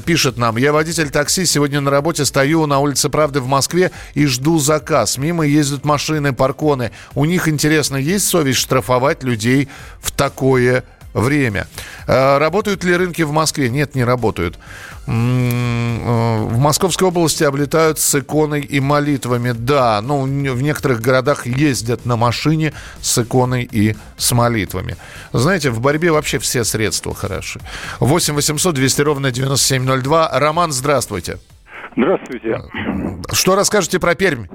пишет 0.04 0.37
нам. 0.37 0.56
Я 0.56 0.73
водитель 0.73 1.11
такси, 1.11 1.46
сегодня 1.46 1.80
на 1.80 1.92
работе 1.92 2.25
стою 2.25 2.66
на 2.66 2.80
улице 2.80 3.08
Правды 3.08 3.40
в 3.40 3.46
Москве 3.46 3.92
и 4.14 4.26
жду 4.26 4.58
заказ. 4.58 5.16
Мимо 5.16 5.46
ездят 5.46 5.84
машины, 5.84 6.32
парконы. 6.32 6.90
У 7.14 7.25
них, 7.25 7.46
интересно, 7.46 7.96
есть 7.96 8.26
совесть 8.26 8.58
штрафовать 8.58 9.23
людей 9.23 9.68
в 10.00 10.11
такое 10.11 10.82
время. 11.14 11.66
Э, 12.06 12.38
работают 12.38 12.85
ли 12.85 12.94
рынки 12.94 13.23
в 13.23 13.33
Москве? 13.33 13.71
Нет, 13.71 13.94
не 13.94 14.04
работают. 14.04 14.59
Э, 15.06 15.11
в 15.11 16.59
Московской 16.59 17.09
области 17.09 17.44
облетают 17.44 17.99
с 17.99 18.14
иконой 18.18 18.61
и 18.61 18.80
молитвами. 18.80 19.52
Да, 19.52 20.00
ну, 20.02 20.23
в 20.23 20.62
некоторых 20.62 21.00
городах 21.00 21.47
ездят 21.47 22.04
на 22.04 22.16
машине 22.16 22.73
с 23.00 23.16
иконой 23.18 23.66
и 23.71 23.97
с 24.16 24.33
молитвами. 24.33 24.97
Знаете, 25.33 25.71
в 25.71 25.80
борьбе 25.80 26.11
вообще 26.11 26.38
все 26.38 26.64
средства 26.64 27.14
хороши. 27.14 27.61
8 28.00 28.35
800 28.35 28.75
200 28.75 29.02
ровно 29.02 29.30
9702. 29.30 30.30
Роман, 30.38 30.73
здравствуйте. 30.73 31.38
Здравствуйте. 31.97 32.61
Что 33.33 33.54
расскажете 33.54 34.00
про 34.00 34.14
Пермь? 34.14 34.47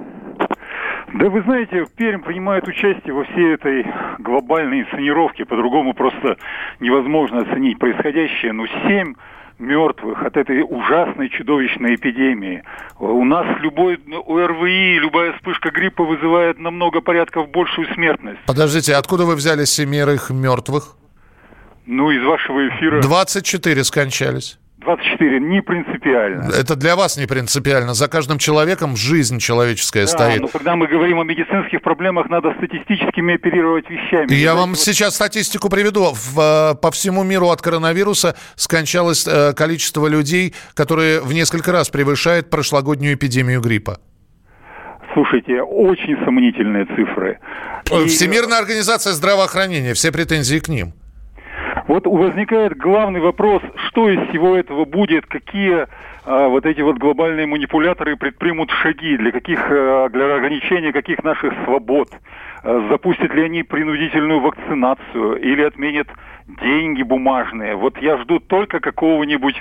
Да 1.13 1.29
вы 1.29 1.41
знаете, 1.41 1.85
Пермь 1.95 2.21
принимает 2.21 2.67
участие 2.67 3.13
во 3.13 3.23
всей 3.23 3.53
этой 3.53 3.85
глобальной 4.19 4.81
инсценировке. 4.81 5.45
По-другому 5.45 5.93
просто 5.93 6.37
невозможно 6.79 7.41
оценить 7.41 7.79
происходящее. 7.79 8.53
Ну, 8.53 8.67
семь 8.87 9.15
мертвых 9.57 10.23
от 10.23 10.37
этой 10.37 10.63
ужасной 10.63 11.29
чудовищной 11.29 11.95
эпидемии. 11.95 12.63
У 12.97 13.25
нас 13.25 13.45
любой 13.59 13.95
ОРВИ, 13.95 14.99
любая 14.99 15.33
вспышка 15.33 15.69
гриппа 15.71 16.03
вызывает 16.03 16.59
намного 16.59 17.01
порядков 17.01 17.49
большую 17.49 17.87
смертность. 17.93 18.39
Подождите, 18.45 18.95
откуда 18.95 19.25
вы 19.25 19.35
взяли 19.35 19.65
семерых 19.65 20.29
мертвых? 20.29 20.95
Ну, 21.85 22.11
из 22.11 22.23
вашего 22.23 22.67
эфира. 22.69 23.01
24 23.01 23.83
скончались. 23.83 24.59
24 24.79 25.39
не 25.39 25.61
принципиально. 25.61 26.51
Это 26.51 26.75
для 26.75 26.95
вас 26.95 27.17
не 27.17 27.27
принципиально. 27.27 27.93
За 27.93 28.07
каждым 28.07 28.37
человеком 28.37 28.95
жизнь 28.95 29.39
человеческая 29.39 30.05
да, 30.05 30.07
стоит. 30.07 30.41
но 30.41 30.47
когда 30.47 30.75
мы 30.75 30.87
говорим 30.87 31.19
о 31.19 31.23
медицинских 31.23 31.81
проблемах, 31.81 32.29
надо 32.29 32.53
статистическими 32.57 33.35
оперировать 33.35 33.89
вещами. 33.89 34.33
Я 34.33 34.55
вам 34.55 34.69
вот... 34.69 34.79
сейчас 34.79 35.15
статистику 35.15 35.69
приведу. 35.69 36.13
В, 36.13 36.39
э, 36.39 36.75
по 36.75 36.91
всему 36.91 37.23
миру 37.23 37.49
от 37.49 37.61
коронавируса 37.61 38.35
скончалось 38.55 39.27
э, 39.27 39.53
количество 39.53 40.07
людей, 40.07 40.53
которые 40.73 41.21
в 41.21 41.33
несколько 41.33 41.71
раз 41.71 41.89
превышает 41.89 42.49
прошлогоднюю 42.49 43.15
эпидемию 43.15 43.61
гриппа. 43.61 43.99
Слушайте, 45.13 45.61
очень 45.61 46.15
сомнительные 46.23 46.85
цифры. 46.85 47.39
Э, 47.91 48.05
Всемирная 48.05 48.59
организация 48.59 49.11
здравоохранения, 49.13 49.93
все 49.93 50.11
претензии 50.11 50.59
к 50.59 50.69
ним. 50.69 50.93
Вот 51.89 52.05
возникает 52.05 52.77
главный 52.77 53.19
вопрос, 53.19 53.63
что 53.87 54.09
из 54.09 54.29
всего 54.29 54.55
этого 54.55 54.85
будет, 54.85 55.25
какие 55.25 55.87
вот 56.25 56.65
эти 56.65 56.81
вот 56.81 56.97
глобальные 56.97 57.47
манипуляторы 57.47 58.15
предпримут 58.15 58.69
шаги, 58.83 59.17
для 59.17 59.31
каких, 59.31 59.59
э, 59.69 60.09
для 60.11 60.35
ограничения 60.35 60.91
каких 60.91 61.23
наших 61.23 61.53
свобод, 61.65 62.09
э, 62.63 62.87
запустят 62.89 63.33
ли 63.33 63.43
они 63.43 63.63
принудительную 63.63 64.39
вакцинацию 64.41 65.37
или 65.37 65.63
отменят 65.63 66.07
деньги 66.61 67.03
бумажные. 67.03 67.75
Вот 67.75 67.97
я 68.01 68.17
жду 68.17 68.39
только 68.39 68.79
какого-нибудь 68.79 69.55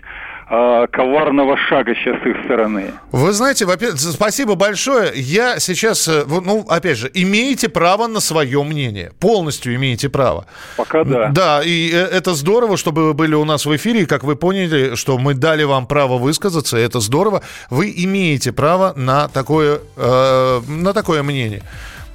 э, 0.51 0.87
коварного 0.91 1.59
шага 1.69 1.95
сейчас 1.95 2.17
с 2.23 2.27
их 2.27 2.37
стороны. 2.45 2.93
Вы 3.13 3.33
знаете, 3.33 3.67
спасибо 3.97 4.55
большое. 4.55 5.11
Я 5.15 5.59
сейчас, 5.59 6.09
ну, 6.27 6.65
опять 6.67 6.97
же, 6.97 7.11
имеете 7.13 7.69
право 7.69 8.07
на 8.07 8.21
свое 8.21 8.63
мнение. 8.63 9.13
Полностью 9.21 9.75
имеете 9.75 10.09
право. 10.09 10.47
Пока 10.79 11.05
да. 11.05 11.29
Да, 11.29 11.61
и 11.63 11.91
это 11.91 12.33
здорово, 12.33 12.79
чтобы 12.79 13.05
вы 13.05 13.13
были 13.13 13.35
у 13.35 13.45
нас 13.45 13.67
в 13.67 13.77
эфире. 13.77 14.01
И 14.01 14.07
как 14.07 14.25
вы 14.25 14.37
поняли, 14.37 14.95
что 14.95 15.19
мы 15.19 15.35
дали 15.35 15.65
вам 15.65 15.87
право 15.87 16.17
высказаться, 16.17 16.48
это 16.51 17.01
здорово. 17.01 17.43
Вы 17.71 17.93
имеете 17.97 18.53
право 18.53 18.93
на 18.97 19.29
такое, 19.29 19.81
э, 19.97 20.61
на 20.67 20.93
такое 20.93 21.23
мнение. 21.23 21.63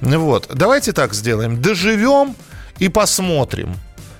Вот. 0.00 0.48
Давайте 0.52 0.92
так 0.92 1.14
сделаем. 1.14 1.60
Доживем 1.60 2.34
и 2.78 2.88
посмотрим. 2.88 3.74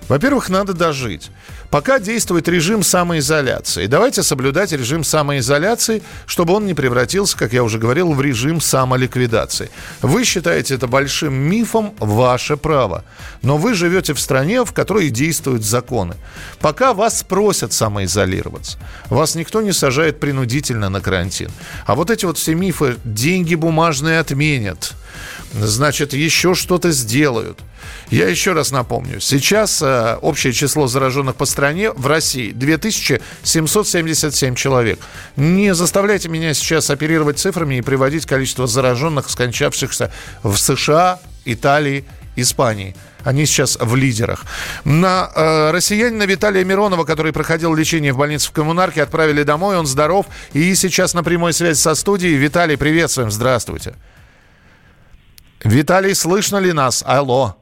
Во-первых, 0.08 0.48
надо 0.50 0.74
дожить. 0.74 1.30
Пока 1.70 1.98
действует 1.98 2.48
режим 2.48 2.82
самоизоляции. 2.82 3.86
Давайте 3.86 4.22
соблюдать 4.22 4.72
режим 4.72 5.04
самоизоляции, 5.04 6.02
чтобы 6.26 6.54
он 6.54 6.66
не 6.66 6.74
превратился, 6.74 7.36
как 7.36 7.52
я 7.52 7.62
уже 7.64 7.78
говорил, 7.78 8.12
в 8.12 8.20
режим 8.20 8.60
самоликвидации. 8.60 9.70
Вы 10.00 10.24
считаете 10.24 10.74
это 10.74 10.86
большим 10.86 11.34
мифом, 11.34 11.94
ваше 11.98 12.56
право. 12.56 13.04
Но 13.42 13.56
вы 13.56 13.74
живете 13.74 14.14
в 14.14 14.20
стране, 14.20 14.64
в 14.64 14.72
которой 14.72 15.10
действуют 15.10 15.64
законы. 15.64 16.14
Пока 16.60 16.94
вас 16.94 17.22
просят 17.22 17.72
самоизолироваться, 17.72 18.78
вас 19.10 19.34
никто 19.34 19.60
не 19.60 19.72
сажает 19.72 20.20
принудительно 20.20 20.88
на 20.88 21.00
карантин. 21.00 21.50
А 21.86 21.94
вот 21.94 22.10
эти 22.10 22.24
вот 22.24 22.38
все 22.38 22.54
мифы, 22.54 22.96
деньги 23.04 23.54
бумажные 23.54 24.20
отменят, 24.20 24.92
значит, 25.54 26.12
еще 26.12 26.54
что-то 26.54 26.90
сделают– 26.90 27.60
я 28.10 28.28
еще 28.28 28.52
раз 28.52 28.70
напомню. 28.70 29.18
Сейчас 29.20 29.80
э, 29.82 30.18
общее 30.20 30.52
число 30.52 30.86
зараженных 30.86 31.36
по 31.36 31.46
стране 31.46 31.90
в 31.92 32.06
России 32.06 32.52
2777 32.52 34.54
человек. 34.54 35.00
Не 35.36 35.74
заставляйте 35.74 36.28
меня 36.28 36.52
сейчас 36.54 36.90
оперировать 36.90 37.38
цифрами 37.38 37.76
и 37.76 37.82
приводить 37.82 38.26
количество 38.26 38.66
зараженных, 38.66 39.30
скончавшихся 39.30 40.10
в 40.42 40.56
США, 40.56 41.20
Италии, 41.44 42.04
Испании. 42.36 42.96
Они 43.22 43.46
сейчас 43.46 43.78
в 43.80 43.94
лидерах. 43.96 44.44
На 44.84 45.30
э, 45.34 45.70
россиянина 45.70 46.24
Виталия 46.24 46.64
Миронова, 46.64 47.04
который 47.04 47.32
проходил 47.32 47.74
лечение 47.74 48.12
в 48.12 48.18
больнице 48.18 48.48
в 48.48 48.52
Коммунарке, 48.52 49.02
отправили 49.02 49.44
домой. 49.44 49.78
Он 49.78 49.86
здоров. 49.86 50.26
И 50.52 50.74
сейчас 50.74 51.14
на 51.14 51.24
прямой 51.24 51.54
связи 51.54 51.78
со 51.78 51.94
студией. 51.94 52.34
Виталий, 52.34 52.76
приветствуем. 52.76 53.30
Здравствуйте. 53.30 53.94
Виталий, 55.64 56.14
слышно 56.14 56.58
ли 56.58 56.72
нас? 56.72 57.02
Алло. 57.06 57.56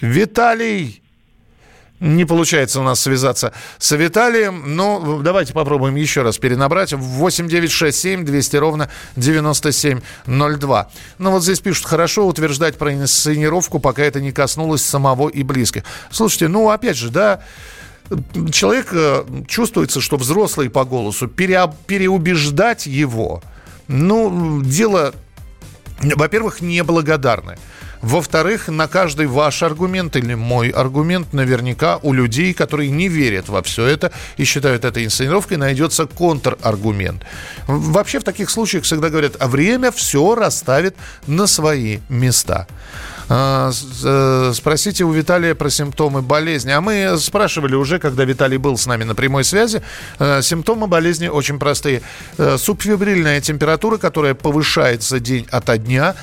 Виталий! 0.00 1.02
Не 2.00 2.24
получается 2.24 2.80
у 2.80 2.82
нас 2.82 3.00
связаться 3.00 3.52
с 3.78 3.94
Виталием. 3.94 4.74
Ну, 4.74 5.20
давайте 5.22 5.52
попробуем 5.52 5.96
еще 5.96 6.22
раз 6.22 6.38
перенабрать. 6.38 6.94
8 6.94 7.48
9 7.48 7.70
6 7.70 7.98
7 7.98 8.24
200 8.24 8.56
ровно 8.56 8.90
9702. 9.16 10.90
Ну, 11.18 11.30
вот 11.30 11.42
здесь 11.42 11.60
пишут, 11.60 11.84
хорошо 11.84 12.26
утверждать 12.26 12.78
про 12.78 12.94
инсценировку, 12.94 13.80
пока 13.80 14.02
это 14.02 14.22
не 14.22 14.32
коснулось 14.32 14.82
самого 14.82 15.28
и 15.28 15.42
близких. 15.42 15.84
Слушайте, 16.10 16.48
ну, 16.48 16.70
опять 16.70 16.96
же, 16.96 17.10
да, 17.10 17.42
человек 18.50 18.88
э, 18.92 19.24
чувствуется, 19.46 20.00
что 20.00 20.16
взрослый 20.16 20.70
по 20.70 20.86
голосу. 20.86 21.28
Пере, 21.28 21.70
переубеждать 21.86 22.86
его, 22.86 23.42
ну, 23.88 24.62
дело, 24.62 25.12
во-первых, 26.02 26.60
неблагодарное. 26.60 27.58
Во-вторых, 28.02 28.68
на 28.68 28.88
каждый 28.88 29.26
ваш 29.26 29.62
аргумент 29.62 30.16
или 30.16 30.34
мой 30.34 30.70
аргумент 30.70 31.34
наверняка 31.34 31.98
у 32.02 32.14
людей, 32.14 32.54
которые 32.54 32.90
не 32.90 33.08
верят 33.08 33.48
во 33.50 33.62
все 33.62 33.84
это 33.84 34.10
и 34.38 34.44
считают 34.44 34.86
это 34.86 35.04
инсценировкой, 35.04 35.58
найдется 35.58 36.06
контраргумент. 36.06 37.24
Вообще 37.66 38.18
в 38.18 38.24
таких 38.24 38.48
случаях 38.48 38.84
всегда 38.84 39.10
говорят, 39.10 39.36
а 39.38 39.48
время 39.48 39.90
все 39.90 40.34
расставит 40.34 40.96
на 41.26 41.46
свои 41.46 41.98
места. 42.08 42.66
А, 43.32 43.70
э, 43.70 44.52
спросите 44.52 45.04
у 45.04 45.12
Виталия 45.12 45.54
про 45.54 45.70
симптомы 45.70 46.20
болезни. 46.20 46.72
А 46.72 46.80
мы 46.80 47.16
спрашивали 47.16 47.76
уже, 47.76 48.00
когда 48.00 48.24
Виталий 48.24 48.56
был 48.56 48.76
с 48.76 48.86
нами 48.86 49.04
на 49.04 49.14
прямой 49.14 49.44
связи. 49.44 49.82
Э, 50.18 50.42
симптомы 50.42 50.88
болезни 50.88 51.28
очень 51.28 51.60
простые. 51.60 52.02
Э, 52.38 52.58
субфибрильная 52.58 53.40
температура, 53.40 53.98
которая 53.98 54.34
повышается 54.34 55.20
день 55.20 55.46
ото 55.50 55.78
дня, 55.78 56.16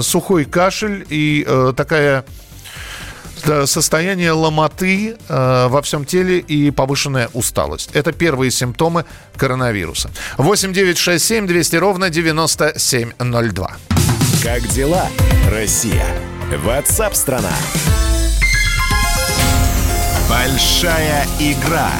сухой 0.00 0.44
кашель 0.44 1.04
и 1.08 1.44
такая 1.76 2.24
состояние 3.66 4.32
ломоты 4.32 5.16
э, 5.28 5.66
во 5.68 5.82
всем 5.82 6.04
теле 6.04 6.38
и 6.38 6.70
повышенная 6.70 7.28
усталость. 7.34 7.90
Это 7.92 8.12
первые 8.12 8.50
симптомы 8.50 9.04
коронавируса. 9.36 10.10
8 10.38 10.72
9 10.72 10.96
6 10.96 11.24
7 11.24 11.46
200 11.46 11.76
ровно 11.76 12.10
9702. 12.10 13.76
Как 14.42 14.66
дела, 14.68 15.08
Россия? 15.50 16.06
Ватсап-страна! 16.52 17.52
Большая 20.28 21.26
игра 21.40 21.90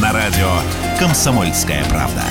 на 0.00 0.12
радио 0.12 0.50
«Комсомольская 0.98 1.84
правда». 1.86 2.22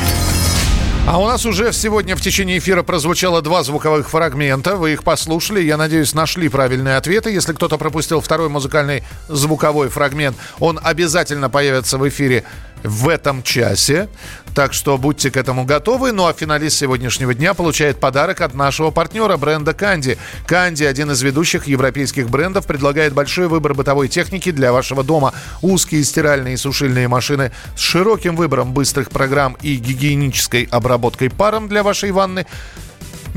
А 1.08 1.20
у 1.20 1.26
нас 1.26 1.46
уже 1.46 1.72
сегодня 1.72 2.16
в 2.16 2.22
течение 2.22 2.58
эфира 2.58 2.84
прозвучало 2.84 3.42
два 3.42 3.64
звуковых 3.64 4.10
фрагмента. 4.10 4.76
Вы 4.76 4.92
их 4.94 5.04
послушали. 5.04 5.62
Я 5.62 5.78
надеюсь, 5.78 6.14
нашли 6.14 6.50
правильные 6.50 6.98
ответы. 6.98 7.32
Если 7.32 7.54
кто-то 7.54 7.78
пропустил 7.78 8.20
второй 8.20 8.50
музыкальный 8.50 9.04
звуковой 9.30 9.88
фрагмент, 9.88 10.36
он 10.60 10.80
обязательно 10.84 11.50
появится 11.50 11.98
в 11.98 12.08
эфире 12.10 12.44
в 12.88 13.10
этом 13.10 13.44
часе. 13.44 14.10
Так 14.56 14.74
что 14.74 14.98
будьте 14.98 15.30
к 15.30 15.38
этому 15.38 15.66
готовы. 15.66 16.12
Ну 16.12 16.26
а 16.26 16.34
финалист 16.34 16.78
сегодняшнего 16.78 17.34
дня 17.34 17.54
получает 17.54 18.00
подарок 18.00 18.42
от 18.42 18.56
нашего 18.56 18.90
партнера 18.90 19.38
бренда 19.38 19.74
Канди. 19.74 20.18
Канди, 20.48 20.84
один 20.84 21.12
из 21.12 21.22
ведущих 21.22 21.68
европейских 21.68 22.30
брендов, 22.30 22.66
предлагает 22.66 23.14
большой 23.14 23.48
выбор 23.48 23.76
бытовой 23.76 24.08
техники 24.08 24.52
для 24.52 24.72
вашего 24.72 25.04
дома. 25.04 25.34
Узкие 25.62 26.04
стиральные 26.04 26.56
и 26.56 26.58
сушильные 26.58 27.08
машины 27.08 27.52
с 27.76 27.80
широким 27.80 28.36
выбором 28.36 28.74
быстрых 28.74 29.12
программ 29.12 29.58
и 29.62 29.76
гигиенической 29.76 30.68
обработкой 30.72 31.30
паром 31.30 31.68
для 31.68 31.84
вашей 31.84 32.12
ванны– 32.12 32.48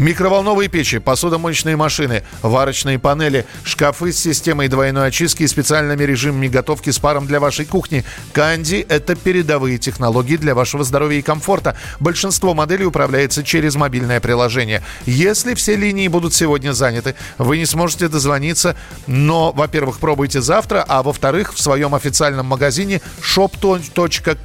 Микроволновые 0.00 0.68
печи, 0.70 0.98
посудомоечные 0.98 1.76
машины, 1.76 2.22
варочные 2.40 2.98
панели, 2.98 3.44
шкафы 3.64 4.14
с 4.14 4.18
системой 4.18 4.68
двойной 4.68 5.08
очистки 5.08 5.42
и 5.42 5.46
специальными 5.46 6.02
режимами 6.02 6.48
готовки 6.48 6.88
с 6.88 6.98
паром 6.98 7.26
для 7.26 7.38
вашей 7.38 7.66
кухни. 7.66 8.02
Канди– 8.32 8.86
это 8.88 9.14
передовые 9.14 9.76
технологии 9.76 10.38
для 10.38 10.54
вашего 10.54 10.84
здоровья 10.84 11.18
и 11.18 11.22
комфорта. 11.22 11.76
Большинство 12.00 12.54
моделей 12.54 12.86
управляется 12.86 13.44
через 13.44 13.74
мобильное 13.74 14.20
приложение. 14.20 14.82
Если 15.04 15.52
все 15.52 15.76
линии 15.76 16.08
будут 16.08 16.32
сегодня 16.32 16.72
заняты, 16.72 17.14
вы 17.36 17.58
не 17.58 17.66
сможете 17.66 18.08
дозвониться, 18.08 18.76
но, 19.06 19.52
во-первых, 19.52 19.98
пробуйте 19.98 20.40
завтра, 20.40 20.82
а 20.88 21.02
во-вторых, 21.02 21.52
в 21.52 21.60
своем 21.60 21.94
официальном 21.94 22.46
магазине 22.46 23.02
shop.candy.ru 23.22 24.38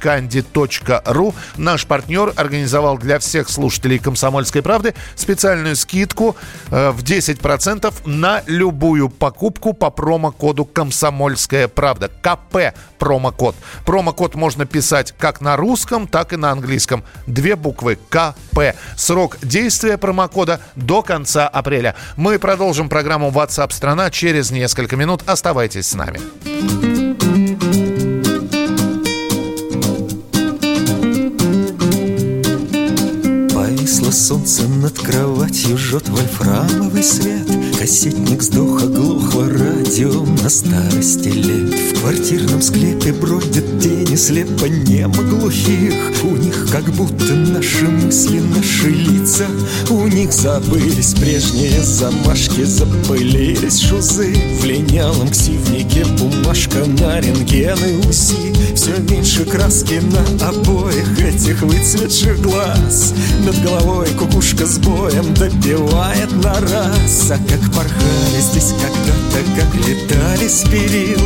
наш 1.56 1.86
партнер 1.86 2.34
организовал 2.36 2.98
для 2.98 3.18
всех 3.18 3.48
слушателей 3.48 3.98
«Комсомольской 3.98 4.60
правды» 4.60 4.94
специальный 5.14 5.45
специальную 5.46 5.76
скидку 5.76 6.36
э, 6.72 6.90
в 6.90 7.04
10% 7.04 7.94
на 8.04 8.42
любую 8.46 9.08
покупку 9.08 9.74
по 9.74 9.90
промокоду 9.90 10.64
«Комсомольская 10.64 11.68
правда». 11.68 12.08
КП 12.08 12.76
промокод. 12.98 13.54
Промокод 13.84 14.34
можно 14.34 14.66
писать 14.66 15.14
как 15.16 15.40
на 15.40 15.56
русском, 15.56 16.08
так 16.08 16.32
и 16.32 16.36
на 16.36 16.50
английском. 16.50 17.04
Две 17.28 17.54
буквы 17.54 17.96
КП. 18.08 18.74
Срок 18.96 19.38
действия 19.40 19.98
промокода 19.98 20.60
до 20.74 21.02
конца 21.02 21.46
апреля. 21.46 21.94
Мы 22.16 22.40
продолжим 22.40 22.88
программу 22.88 23.30
WhatsApp 23.30 23.72
страна 23.72 24.10
через 24.10 24.50
несколько 24.50 24.96
минут. 24.96 25.22
Оставайтесь 25.26 25.86
с 25.86 25.94
нами. 25.94 26.95
Солнце 34.26 34.66
над 34.66 34.98
кроватью, 34.98 35.78
жжет 35.78 36.08
вольфрамовый 36.08 37.04
свет. 37.04 37.46
Кассетник 37.78 38.42
сдох, 38.42 38.82
оглохло 38.82 39.48
радио 39.48 40.24
на 40.42 40.50
старости 40.50 41.28
лет. 41.28 41.72
В 41.72 42.00
квартирном 42.00 42.60
склепе 42.60 43.12
бродят 43.12 43.80
тени 43.80 44.16
слепо 44.16 44.64
немо 44.64 45.22
глухих. 45.22 45.94
У 46.24 46.36
них 46.36 46.68
как 46.72 46.84
будто 46.94 47.34
наши 47.34 47.84
мысли, 47.84 48.40
наши 48.40 48.88
лица. 48.88 49.46
У 49.90 50.08
них 50.08 50.32
забылись 50.32 51.14
прежние 51.14 51.80
замашки 51.80 52.64
Запылились 52.64 53.80
шузы. 53.80 54.34
В 54.60 54.64
линялом 54.64 55.28
ксивнике 55.28 56.04
бумажка 56.18 56.84
на 56.98 57.20
рентген 57.20 57.78
и 57.78 58.08
УСИ 58.08 58.74
Все 58.74 58.96
меньше 59.08 59.44
краски 59.44 60.00
на 60.00 60.48
обоих 60.48 61.20
этих 61.20 61.62
выцветших 61.62 62.40
глаз. 62.40 63.14
Над 63.44 63.62
головой 63.62 64.08
кукушка 64.16 64.66
с 64.66 64.78
боем 64.78 65.34
добивает 65.34 66.32
на 66.42 66.54
раз. 66.60 67.30
А 67.30 67.38
как 67.48 67.60
порхали 67.72 68.40
здесь 68.40 68.72
когда-то, 68.80 69.60
как 69.60 69.74
летали 69.86 70.48
с 70.48 70.62
перил 70.68 71.20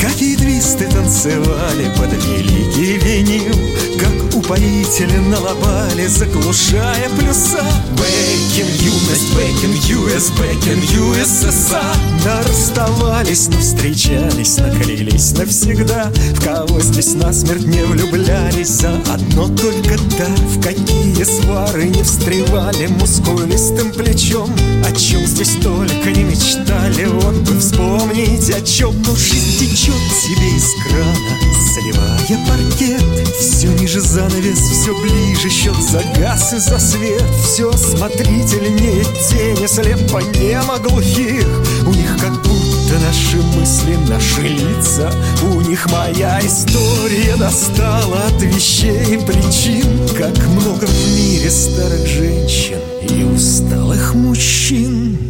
Какие 0.00 0.36
твисты 0.36 0.86
танцевали 0.86 1.90
под 1.96 2.12
великий 2.12 2.98
винил 2.98 3.54
Как 3.98 4.19
упоительно 4.40 5.38
лобали, 5.40 6.06
заглушая 6.06 7.08
плюса. 7.18 7.64
Бэкин 7.96 8.66
юность, 8.80 9.34
бэкин 9.34 9.72
US, 9.96 10.32
бэкин 10.38 10.80
USSR 10.80 11.96
Нарасставались, 12.24 13.48
но 13.48 13.58
встречались, 13.58 14.58
наклялись 14.58 15.32
навсегда. 15.32 16.10
В 16.34 16.44
кого 16.44 16.80
здесь 16.80 17.14
насмерть 17.14 17.66
не 17.66 17.82
влюблялись 17.84 18.68
За 18.68 18.90
одно 19.12 19.48
только 19.48 19.96
да, 20.18 20.26
в 20.26 20.60
какие 20.62 21.22
свары 21.24 21.84
не 21.88 22.02
встревали 22.02 22.86
Мускулистым 22.98 23.92
плечом, 23.92 24.50
о 24.84 24.92
чем 24.92 25.26
здесь 25.26 25.56
только 25.62 26.10
не 26.10 26.24
мечтали 26.24 27.06
Вот 27.06 27.36
бы 27.36 27.58
вспомнить, 27.58 28.50
о 28.50 28.60
чем, 28.62 29.00
но 29.02 29.14
жизнь 29.14 29.58
течет 29.58 29.94
себе 29.94 30.56
из 30.56 30.68
крана 30.84 31.50
Заливая 31.74 32.46
паркет, 32.46 33.36
все 33.38 33.68
ниже 33.68 34.00
занавес, 34.30 34.58
все 34.58 34.94
ближе 35.00 35.48
Счет 35.48 35.76
за 35.76 36.02
газ 36.18 36.52
и 36.54 36.58
за 36.58 36.78
свет, 36.78 37.24
все 37.42 37.72
смотрительнее 37.72 39.04
Тени 39.28 39.66
слепо 39.66 40.20
немо 40.38 40.78
глухих. 40.78 41.46
У 41.86 41.90
них 41.92 42.16
как 42.20 42.32
будто 42.42 42.98
наши 43.04 43.36
мысли, 43.56 43.96
наши 44.08 44.42
лица. 44.42 45.12
У 45.42 45.60
них 45.60 45.90
моя 45.90 46.40
история 46.40 47.36
достала 47.36 48.24
от 48.26 48.42
вещей 48.42 49.14
и 49.14 49.18
причин. 49.18 49.86
Как 50.16 50.36
много 50.48 50.86
в 50.86 51.16
мире 51.16 51.50
старых 51.50 52.06
женщин 52.06 52.78
и 53.08 53.24
усталых 53.24 54.14
мужчин 54.14 55.29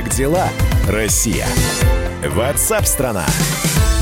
Как 0.00 0.08
дела, 0.14 0.48
Россия? 0.88 1.46
Ватсап-страна! 2.26 3.26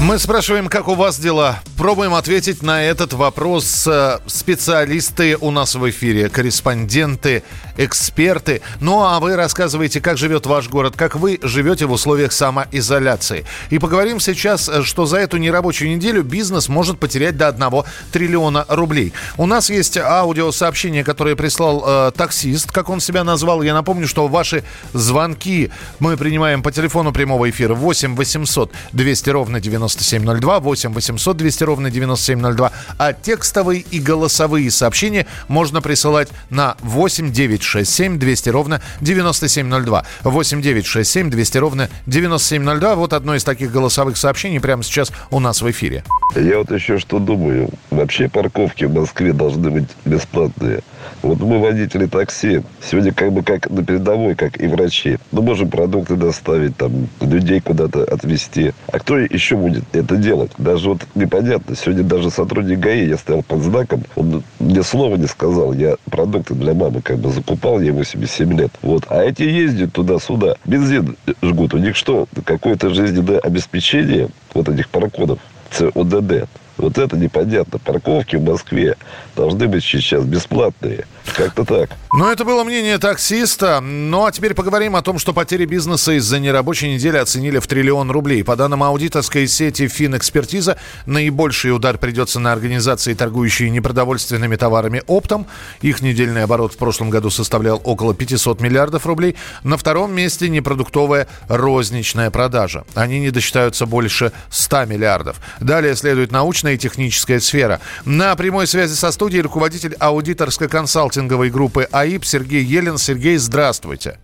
Мы 0.01 0.21
спрашиваем, 0.21 0.69
как 0.69 0.87
у 0.87 0.95
вас 0.95 1.19
дела. 1.19 1.59
Пробуем 1.79 2.15
ответить 2.15 2.61
на 2.61 2.83
этот 2.83 3.13
вопрос 3.13 3.87
э, 3.87 4.19
специалисты 4.27 5.37
у 5.41 5.53
нас 5.53 5.77
в 5.77 5.89
эфире, 5.89 6.29
корреспонденты, 6.29 7.45
эксперты. 7.77 8.63
Ну 8.81 9.05
а 9.05 9.21
вы 9.21 9.37
рассказываете, 9.37 10.01
как 10.01 10.19
живет 10.19 10.45
ваш 10.45 10.69
город, 10.69 10.95
как 10.97 11.15
вы 11.15 11.39
живете 11.41 11.87
в 11.87 11.93
условиях 11.93 12.33
самоизоляции. 12.33 13.45
И 13.71 13.79
поговорим 13.79 14.19
сейчас, 14.19 14.69
э, 14.69 14.83
что 14.83 15.07
за 15.07 15.19
эту 15.19 15.37
нерабочую 15.37 15.95
неделю 15.95 16.25
бизнес 16.25 16.69
может 16.69 16.99
потерять 16.99 17.37
до 17.37 17.47
1 17.47 17.85
триллиона 18.11 18.67
рублей. 18.69 19.13
У 19.37 19.47
нас 19.47 19.71
есть 19.71 19.97
аудиосообщение, 19.99 21.05
которое 21.05 21.37
прислал 21.37 21.85
э, 21.87 22.11
таксист, 22.11 22.73
как 22.73 22.89
он 22.89 22.99
себя 22.99 23.23
назвал. 23.23 23.63
Я 23.63 23.75
напомню, 23.75 24.09
что 24.09 24.27
ваши 24.27 24.65
звонки 24.95 25.71
мы 26.01 26.17
принимаем 26.17 26.65
по 26.65 26.73
телефону 26.73 27.13
прямого 27.13 27.49
эфира 27.49 27.75
8 27.75 28.17
800 28.17 28.73
200 28.93 29.31
ровно 29.31 29.61
9702, 29.61 30.59
8 30.59 30.93
800 30.93 31.37
200 31.37 31.68
ровно 31.69 31.91
9702. 31.91 32.73
А 32.99 33.13
текстовые 33.13 33.85
и 33.91 34.01
голосовые 34.01 34.71
сообщения 34.71 35.27
можно 35.49 35.83
присылать 35.83 36.29
на 36.51 36.77
8 36.81 37.31
967 37.31 38.19
200 38.19 38.49
ровно 38.49 38.81
9702. 39.03 40.05
8 40.25 40.63
967 40.63 41.31
200 41.31 41.59
ровно 41.59 41.89
9702. 42.07 42.95
Вот 42.95 43.13
одно 43.13 43.35
из 43.35 43.45
таких 43.45 43.71
голосовых 43.71 44.17
сообщений 44.17 44.61
прямо 44.61 44.83
сейчас 44.83 45.13
у 45.31 45.41
нас 45.41 45.61
в 45.61 45.71
эфире. 45.71 46.05
Я 46.35 46.59
вот 46.59 46.71
еще 46.71 46.99
что 46.99 47.19
думаю. 47.19 47.69
Вообще 47.91 48.29
парковки 48.29 48.85
в 48.85 48.95
Москве 48.95 49.33
должны 49.33 49.71
быть 49.71 49.89
бесплатные. 50.05 50.81
Вот 51.23 51.41
мы 51.41 51.59
водители 51.59 52.07
такси. 52.07 52.63
Сегодня 52.83 53.13
как 53.13 53.33
бы 53.33 53.43
как 53.43 53.69
на 53.71 53.85
передовой, 53.85 54.35
как 54.35 54.61
и 54.61 54.67
врачи. 54.67 55.19
Мы 55.33 55.43
можем 55.43 55.69
продукты 55.69 56.17
доставить, 56.17 56.77
там, 56.77 57.09
людей 57.21 57.61
куда-то 57.61 58.05
отвезти. 58.05 58.73
А 58.93 58.99
кто 58.99 59.19
еще 59.19 59.57
будет 59.57 59.85
это 59.93 60.17
делать? 60.17 60.53
Даже 60.59 60.91
вот 60.91 61.01
непонятно. 61.15 61.58
Сегодня 61.77 62.05
даже 62.05 62.31
сотрудник 62.31 62.79
ГАИ, 62.79 63.09
я 63.09 63.17
стоял 63.17 63.43
под 63.43 63.63
знаком, 63.63 64.05
он 64.17 64.43
мне 64.59 64.83
слова 64.83 65.17
не 65.17 65.27
сказал. 65.27 65.73
Я 65.73 65.97
продукты 66.11 66.55
для 66.55 66.75
мамы 66.75 67.03
как 67.03 67.19
бы 67.19 67.31
закупал, 67.31 67.81
ей 67.81 67.91
87 67.91 68.59
лет. 68.59 68.71
Вот. 68.83 69.05
А 69.09 69.23
эти 69.23 69.43
ездят 69.43 69.93
туда-сюда. 69.93 70.57
Бензин 70.65 71.17
жгут. 71.43 71.75
У 71.75 71.79
них 71.79 71.97
что? 71.97 72.27
Какое-то 72.45 72.91
жизненное 72.91 73.39
обеспечение 73.39 74.29
вот 74.55 74.69
этих 74.69 74.89
паркодов. 74.89 75.39
ЦОДД. 75.71 76.49
Вот 76.79 76.97
это 76.97 77.17
непонятно. 77.17 77.79
Парковки 77.79 78.37
в 78.37 78.45
Москве 78.45 78.97
должны 79.37 79.67
быть 79.67 79.85
сейчас 79.85 80.25
бесплатные. 80.25 81.07
Как-то 81.37 81.65
так. 81.65 81.91
Ну, 82.13 82.31
это 82.31 82.45
было 82.45 82.65
мнение 82.65 82.99
таксиста. 82.99 83.81
Ну, 83.81 84.25
а 84.25 84.33
теперь 84.33 84.55
поговорим 84.55 84.97
о 84.97 85.03
том, 85.03 85.19
что 85.19 85.33
потери 85.33 85.67
бизнеса 85.67 86.13
из-за 86.13 86.39
нерабочей 86.39 86.95
недели 86.95 87.17
оценили 87.17 87.59
в 87.59 87.67
триллион 87.67 88.11
рублей. 88.11 88.43
По 88.45 88.57
данным 88.57 88.83
аудиторской 88.83 89.47
сети 89.47 89.89
«Финэкспертиза», 89.89 90.79
наибольший 91.07 91.75
удар 91.75 91.99
придется 91.99 92.41
на 92.41 92.53
организации, 92.53 93.15
торгующие 93.15 93.71
непродовольственными 93.71 94.57
товарами 94.57 95.03
оптом. 95.07 95.47
Их 95.83 96.01
недельный 96.01 96.45
оборот 96.45 96.73
в 96.73 96.77
прошлом 96.79 97.11
году 97.11 97.31
составлял 97.31 97.81
около 97.85 98.15
500 98.15 98.61
миллиардов 98.61 99.05
рублей. 99.07 99.37
На 99.65 99.77
втором 99.77 100.15
месте 100.15 100.49
непродуктовая 100.49 101.29
розничная 101.49 102.31
продажа. 102.31 102.85
Они 102.95 103.21
не 103.21 103.31
досчитаются 103.31 103.85
больше 103.85 104.33
100 104.51 104.87
миллиардов. 104.87 105.37
Далее 105.61 105.95
следует 105.95 106.33
научная 106.33 106.68
и 106.75 106.79
техническая 106.79 107.41
сфера. 107.41 107.81
На 108.05 108.35
прямой 108.37 108.67
связи 108.67 108.95
со 108.95 109.13
студией 109.13 109.43
руководитель 109.43 109.95
аудиторской 109.99 110.69
консалтинговой 110.69 111.51
группы 111.51 111.89
АИП 111.91 112.25
Сергей 112.25 112.63
Елен. 112.63 112.99
Сергей, 112.99 113.37
здравствуйте. 113.37 114.19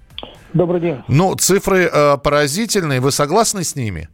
Добрый 0.53 0.81
день. 0.81 1.03
Ну, 1.09 1.35
цифры 1.35 1.91
э, 1.93 2.17
поразительные. 2.23 3.01
Вы 3.01 3.11
согласны 3.11 3.65
с 3.65 3.75
ними? 3.75 4.09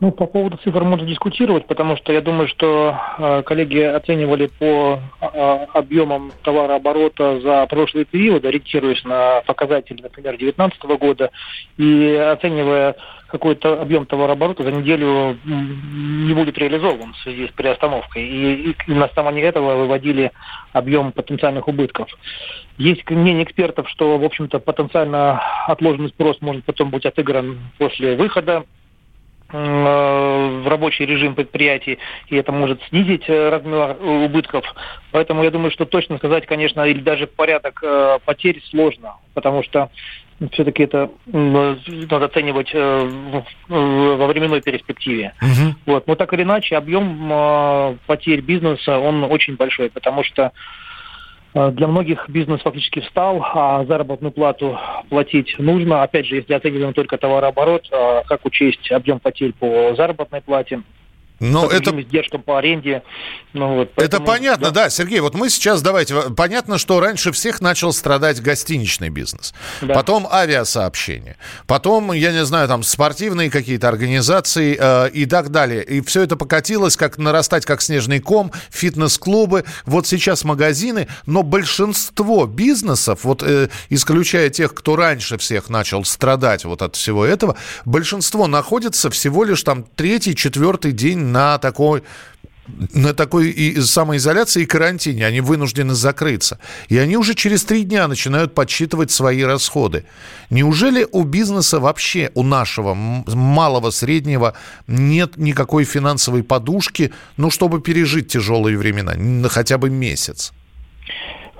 Ну, 0.00 0.12
по 0.12 0.26
поводу 0.26 0.58
цифр 0.58 0.84
можно 0.84 1.04
дискутировать, 1.04 1.66
потому 1.66 1.96
что 1.96 2.12
я 2.12 2.20
думаю, 2.20 2.46
что 2.46 2.96
э, 3.18 3.42
коллеги 3.42 3.80
оценивали 3.80 4.46
по 4.46 5.00
э, 5.20 5.66
объемам 5.74 6.30
товарооборота 6.44 7.40
за 7.40 7.66
прошлый 7.66 8.04
период, 8.04 8.44
ориентируясь 8.44 9.02
на 9.04 9.42
показатели, 9.44 10.00
например, 10.00 10.38
2019 10.38 10.82
года, 11.00 11.30
и 11.78 12.14
оценивая 12.14 12.94
какой-то 13.28 13.80
объем 13.80 14.06
товарооборота 14.06 14.64
за 14.64 14.72
неделю 14.72 15.38
не 15.44 16.34
будет 16.34 16.58
реализован 16.58 17.12
в 17.12 17.18
связи 17.18 17.48
с 17.48 17.50
приостановкой. 17.52 18.24
И, 18.24 18.70
и 18.86 18.92
на 18.92 19.04
основании 19.04 19.42
этого 19.42 19.76
выводили 19.76 20.32
объем 20.72 21.12
потенциальных 21.12 21.68
убытков. 21.68 22.08
Есть 22.78 23.08
мнение 23.10 23.44
экспертов, 23.44 23.88
что, 23.88 24.18
в 24.18 24.24
общем-то, 24.24 24.58
потенциально 24.60 25.40
отложенный 25.66 26.08
спрос 26.08 26.40
может 26.40 26.64
потом 26.64 26.90
быть 26.90 27.06
отыгран 27.06 27.58
после 27.78 28.16
выхода 28.16 28.64
Э, 29.50 30.60
в 30.62 30.68
рабочий 30.68 31.06
режим 31.06 31.34
предприятий, 31.34 31.98
и 32.26 32.36
это 32.36 32.52
может 32.52 32.82
снизить 32.90 33.24
э, 33.28 33.48
размер 33.48 33.96
убытков. 33.98 34.62
Поэтому 35.10 35.42
я 35.42 35.50
думаю, 35.50 35.70
что 35.70 35.86
точно 35.86 36.18
сказать, 36.18 36.44
конечно, 36.44 36.82
или 36.82 37.00
даже 37.00 37.26
порядок 37.26 37.80
э, 37.82 38.18
потерь 38.26 38.62
сложно, 38.68 39.14
потому 39.32 39.62
что 39.62 39.90
все-таки 40.52 40.84
это 40.84 41.10
надо 41.26 42.24
оценивать 42.24 42.72
во 42.74 44.26
временной 44.26 44.60
перспективе. 44.60 45.34
Угу. 45.42 45.74
Вот. 45.86 46.06
Но 46.06 46.14
так 46.14 46.32
или 46.32 46.42
иначе, 46.42 46.76
объем 46.76 47.98
потерь 48.06 48.40
бизнеса, 48.40 48.98
он 48.98 49.24
очень 49.24 49.56
большой, 49.56 49.90
потому 49.90 50.22
что 50.22 50.52
Э, 51.54 51.70
для 51.70 51.86
многих 51.88 52.28
бизнес 52.28 52.60
фактически 52.60 53.00
встал, 53.00 53.42
а 53.42 53.84
заработную 53.84 54.32
плату 54.32 54.78
платить 55.08 55.54
нужно. 55.58 56.02
Опять 56.02 56.26
же, 56.26 56.36
если 56.36 56.54
оцениваем 56.54 56.92
только 56.92 57.16
товарооборот, 57.16 57.88
э, 57.90 58.22
как 58.26 58.44
учесть 58.44 58.90
объем 58.92 59.18
потерь 59.18 59.52
по 59.52 59.94
заработной 59.96 60.40
плате, 60.40 60.82
но 61.40 61.62
ну, 61.62 61.68
это... 61.68 62.00
издержкам 62.00 62.42
по 62.42 62.58
аренде. 62.58 63.02
Ну, 63.52 63.76
вот, 63.76 63.92
поэтому, 63.94 64.24
это 64.24 64.32
понятно, 64.32 64.70
да. 64.70 64.84
да, 64.84 64.90
Сергей. 64.90 65.20
Вот 65.20 65.34
мы 65.34 65.48
сейчас, 65.50 65.82
давайте, 65.82 66.30
понятно, 66.36 66.78
что 66.78 67.00
раньше 67.00 67.32
всех 67.32 67.60
начал 67.60 67.92
страдать 67.92 68.42
гостиничный 68.42 69.08
бизнес, 69.08 69.54
да. 69.80 69.94
потом 69.94 70.26
авиасообщение, 70.30 71.36
потом, 71.66 72.12
я 72.12 72.32
не 72.32 72.44
знаю, 72.44 72.68
там 72.68 72.82
спортивные 72.82 73.50
какие-то 73.50 73.88
организации 73.88 74.76
э, 74.78 75.10
и 75.10 75.26
так 75.26 75.50
далее. 75.50 75.82
И 75.84 76.00
все 76.02 76.22
это 76.22 76.36
покатилось, 76.36 76.96
как 76.96 77.18
нарастать, 77.18 77.64
как 77.64 77.82
снежный 77.82 78.20
ком, 78.20 78.52
фитнес-клубы, 78.70 79.64
вот 79.86 80.06
сейчас 80.06 80.44
магазины, 80.44 81.08
но 81.26 81.42
большинство 81.42 82.46
бизнесов, 82.46 83.20
вот 83.22 83.42
э, 83.42 83.68
исключая 83.90 84.50
тех, 84.50 84.74
кто 84.74 84.96
раньше 84.96 85.38
всех 85.38 85.70
начал 85.70 86.04
страдать 86.04 86.64
вот 86.64 86.82
от 86.82 86.96
всего 86.96 87.24
этого, 87.24 87.56
большинство 87.84 88.46
находится 88.46 89.10
всего 89.10 89.44
лишь 89.44 89.62
там 89.62 89.84
третий, 89.96 90.34
четвертый 90.34 90.92
день 90.92 91.27
на 91.32 91.58
такой 91.58 92.02
на 92.94 93.14
такой 93.14 93.50
и 93.50 93.80
самоизоляции 93.80 94.62
и 94.62 94.66
карантине. 94.66 95.26
Они 95.26 95.40
вынуждены 95.40 95.94
закрыться. 95.94 96.58
И 96.88 96.98
они 96.98 97.16
уже 97.16 97.34
через 97.34 97.64
три 97.64 97.84
дня 97.84 98.08
начинают 98.08 98.54
подсчитывать 98.54 99.10
свои 99.10 99.42
расходы. 99.42 100.04
Неужели 100.50 101.06
у 101.10 101.24
бизнеса 101.24 101.80
вообще, 101.80 102.30
у 102.34 102.42
нашего 102.42 102.94
малого, 102.94 103.90
среднего, 103.90 104.54
нет 104.86 105.36
никакой 105.36 105.84
финансовой 105.84 106.42
подушки, 106.42 107.12
ну, 107.36 107.50
чтобы 107.50 107.80
пережить 107.80 108.28
тяжелые 108.28 108.76
времена, 108.76 109.14
на 109.14 109.48
хотя 109.48 109.78
бы 109.78 109.90
месяц? 109.90 110.52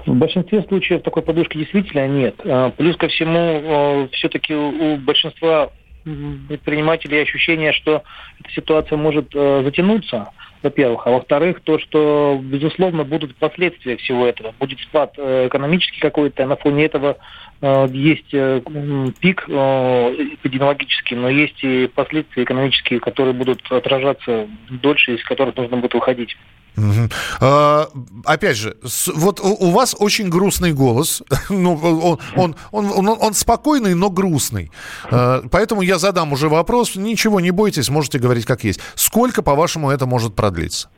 В 0.06 0.14
большинстве 0.14 0.62
случаев 0.68 1.02
такой 1.02 1.22
подушки 1.22 1.58
действительно 1.58 2.08
нет. 2.08 2.34
А, 2.44 2.70
плюс 2.70 2.96
ко 2.96 3.08
всему, 3.08 4.08
все-таки 4.12 4.54
у 4.54 4.96
большинства 4.96 5.70
предпринимателей 6.04 7.22
ощущение, 7.22 7.72
что 7.72 8.02
эта 8.40 8.50
ситуация 8.52 8.96
может 8.96 9.34
э, 9.34 9.62
затянуться, 9.64 10.30
во-первых. 10.62 11.06
А 11.06 11.10
во-вторых, 11.10 11.60
то, 11.62 11.78
что, 11.78 12.40
безусловно, 12.42 13.04
будут 13.04 13.36
последствия 13.36 13.96
всего 13.96 14.26
этого. 14.26 14.54
Будет 14.58 14.80
спад 14.80 15.14
э, 15.16 15.46
экономический 15.48 16.00
какой-то, 16.00 16.46
на 16.46 16.56
фоне 16.56 16.84
этого 16.84 17.18
э, 17.60 17.86
есть 17.90 18.32
э, 18.32 18.60
пик 19.20 19.44
э, 19.48 19.52
эпидемиологический, 19.52 21.16
но 21.16 21.28
есть 21.28 21.62
и 21.62 21.86
последствия 21.86 22.44
экономические, 22.44 23.00
которые 23.00 23.34
будут 23.34 23.60
отражаться 23.70 24.48
дольше, 24.70 25.14
из 25.14 25.24
которых 25.24 25.56
нужно 25.56 25.76
будет 25.76 25.94
выходить. 25.94 26.36
Угу. 26.76 27.08
А, 27.40 27.88
опять 28.24 28.56
же, 28.56 28.76
вот 29.14 29.40
у, 29.40 29.54
у 29.54 29.70
вас 29.70 29.96
очень 29.98 30.28
грустный 30.28 30.72
голос. 30.72 31.22
ну, 31.48 31.74
он, 31.74 32.18
он, 32.36 32.56
он, 32.70 33.08
он, 33.08 33.08
он 33.20 33.34
спокойный, 33.34 33.94
но 33.94 34.10
грустный. 34.10 34.70
А, 35.10 35.42
поэтому 35.50 35.82
я 35.82 35.98
задам 35.98 36.32
уже 36.32 36.48
вопрос. 36.48 36.96
Ничего, 36.96 37.40
не 37.40 37.50
бойтесь, 37.50 37.88
можете 37.88 38.18
говорить 38.18 38.46
как 38.46 38.64
есть. 38.64 38.80
Сколько, 38.94 39.42
по-вашему, 39.42 39.90
это 39.90 40.06
может 40.06 40.34
продлиться? 40.34 40.88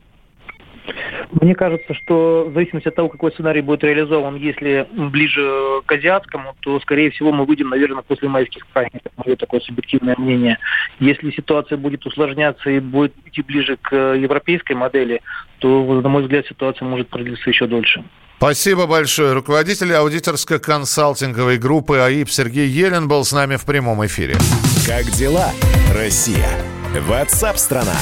Мне 1.39 1.55
кажется, 1.55 1.93
что 1.93 2.47
в 2.49 2.53
зависимости 2.53 2.89
от 2.89 2.95
того, 2.95 3.07
какой 3.07 3.31
сценарий 3.31 3.61
будет 3.61 3.83
реализован, 3.83 4.35
если 4.35 4.87
ближе 4.91 5.81
к 5.85 5.91
азиатскому, 5.91 6.55
то, 6.59 6.79
скорее 6.81 7.09
всего, 7.11 7.31
мы 7.31 7.45
выйдем, 7.45 7.69
наверное, 7.69 8.01
после 8.01 8.27
майских 8.27 8.67
праздников. 8.67 9.11
Мое 9.23 9.35
такое 9.37 9.61
субъективное 9.61 10.15
мнение. 10.17 10.57
Если 10.99 11.31
ситуация 11.31 11.77
будет 11.77 12.05
усложняться 12.05 12.69
и 12.69 12.79
будет 12.79 13.13
идти 13.25 13.41
ближе 13.41 13.77
к 13.81 13.95
европейской 13.95 14.73
модели, 14.73 15.21
то, 15.59 16.01
на 16.01 16.09
мой 16.09 16.23
взгляд, 16.23 16.45
ситуация 16.47 16.85
может 16.85 17.07
продлиться 17.07 17.49
еще 17.49 17.65
дольше. 17.65 18.03
Спасибо 18.37 18.87
большое. 18.87 19.33
Руководитель 19.33 19.93
аудиторско-консалтинговой 19.93 21.57
группы 21.57 21.97
АИП 21.99 22.29
Сергей 22.29 22.67
Елен 22.67 23.07
был 23.07 23.23
с 23.23 23.31
нами 23.31 23.55
в 23.55 23.65
прямом 23.65 24.03
эфире. 24.05 24.33
Как 24.87 25.05
дела, 25.11 25.51
Россия? 25.93 26.49
Ватсап-страна! 27.07 27.95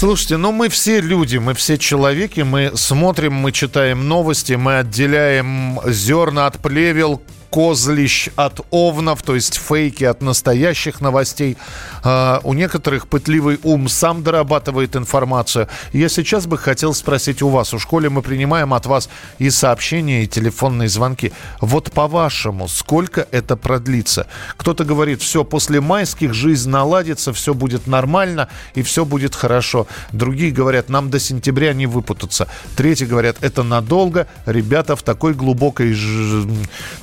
Слушайте, 0.00 0.38
ну 0.38 0.50
мы 0.50 0.70
все 0.70 1.02
люди, 1.02 1.36
мы 1.36 1.52
все 1.52 1.76
человеки, 1.76 2.40
мы 2.40 2.72
смотрим, 2.74 3.34
мы 3.34 3.52
читаем 3.52 4.08
новости, 4.08 4.54
мы 4.54 4.78
отделяем 4.78 5.78
зерна 5.84 6.46
от 6.46 6.58
плевел, 6.58 7.20
козлищ 7.50 8.28
от 8.36 8.60
овнов, 8.70 9.22
то 9.22 9.34
есть 9.34 9.56
фейки 9.56 10.04
от 10.04 10.22
настоящих 10.22 11.00
новостей. 11.00 11.56
А, 12.02 12.40
у 12.44 12.54
некоторых 12.54 13.08
пытливый 13.08 13.58
ум 13.62 13.88
сам 13.88 14.22
дорабатывает 14.22 14.96
информацию. 14.96 15.68
Я 15.92 16.08
сейчас 16.08 16.46
бы 16.46 16.56
хотел 16.56 16.94
спросить 16.94 17.42
у 17.42 17.48
вас. 17.48 17.74
У 17.74 17.78
школе 17.78 18.08
мы 18.08 18.22
принимаем 18.22 18.72
от 18.72 18.86
вас 18.86 19.08
и 19.38 19.50
сообщения, 19.50 20.24
и 20.24 20.26
телефонные 20.26 20.88
звонки. 20.88 21.32
Вот 21.60 21.90
по-вашему, 21.92 22.68
сколько 22.68 23.26
это 23.30 23.56
продлится? 23.56 24.26
Кто-то 24.56 24.84
говорит, 24.84 25.20
все, 25.20 25.44
после 25.44 25.80
майских 25.80 26.34
жизнь 26.34 26.70
наладится, 26.70 27.32
все 27.32 27.54
будет 27.54 27.86
нормально 27.86 28.48
и 28.74 28.82
все 28.82 29.04
будет 29.04 29.34
хорошо. 29.34 29.86
Другие 30.12 30.52
говорят, 30.52 30.88
нам 30.88 31.10
до 31.10 31.18
сентября 31.18 31.72
не 31.72 31.86
выпутаться. 31.86 32.46
Третьи 32.76 33.04
говорят, 33.04 33.36
это 33.40 33.62
надолго. 33.62 34.26
Ребята 34.46 34.94
в 34.94 35.02
такой 35.02 35.34
глубокой 35.34 35.92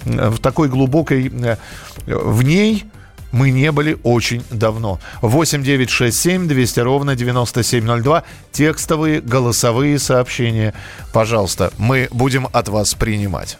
в 0.06 0.37
такой 0.40 0.70
глубокой... 0.70 1.32
Э, 1.44 1.58
в 2.06 2.44
ней 2.44 2.86
мы 3.32 3.50
не 3.52 3.72
были 3.72 3.98
очень 4.04 4.44
давно. 4.50 5.00
8 5.22 5.64
9 5.64 5.90
6 5.90 6.20
7 6.20 6.48
200 6.48 6.80
ровно 6.80 7.16
9702. 7.16 8.24
Текстовые, 8.52 9.22
голосовые 9.22 10.00
сообщения. 10.00 10.74
Пожалуйста, 11.14 11.72
мы 11.78 12.08
будем 12.12 12.48
от 12.52 12.70
вас 12.70 12.94
принимать. 12.94 13.58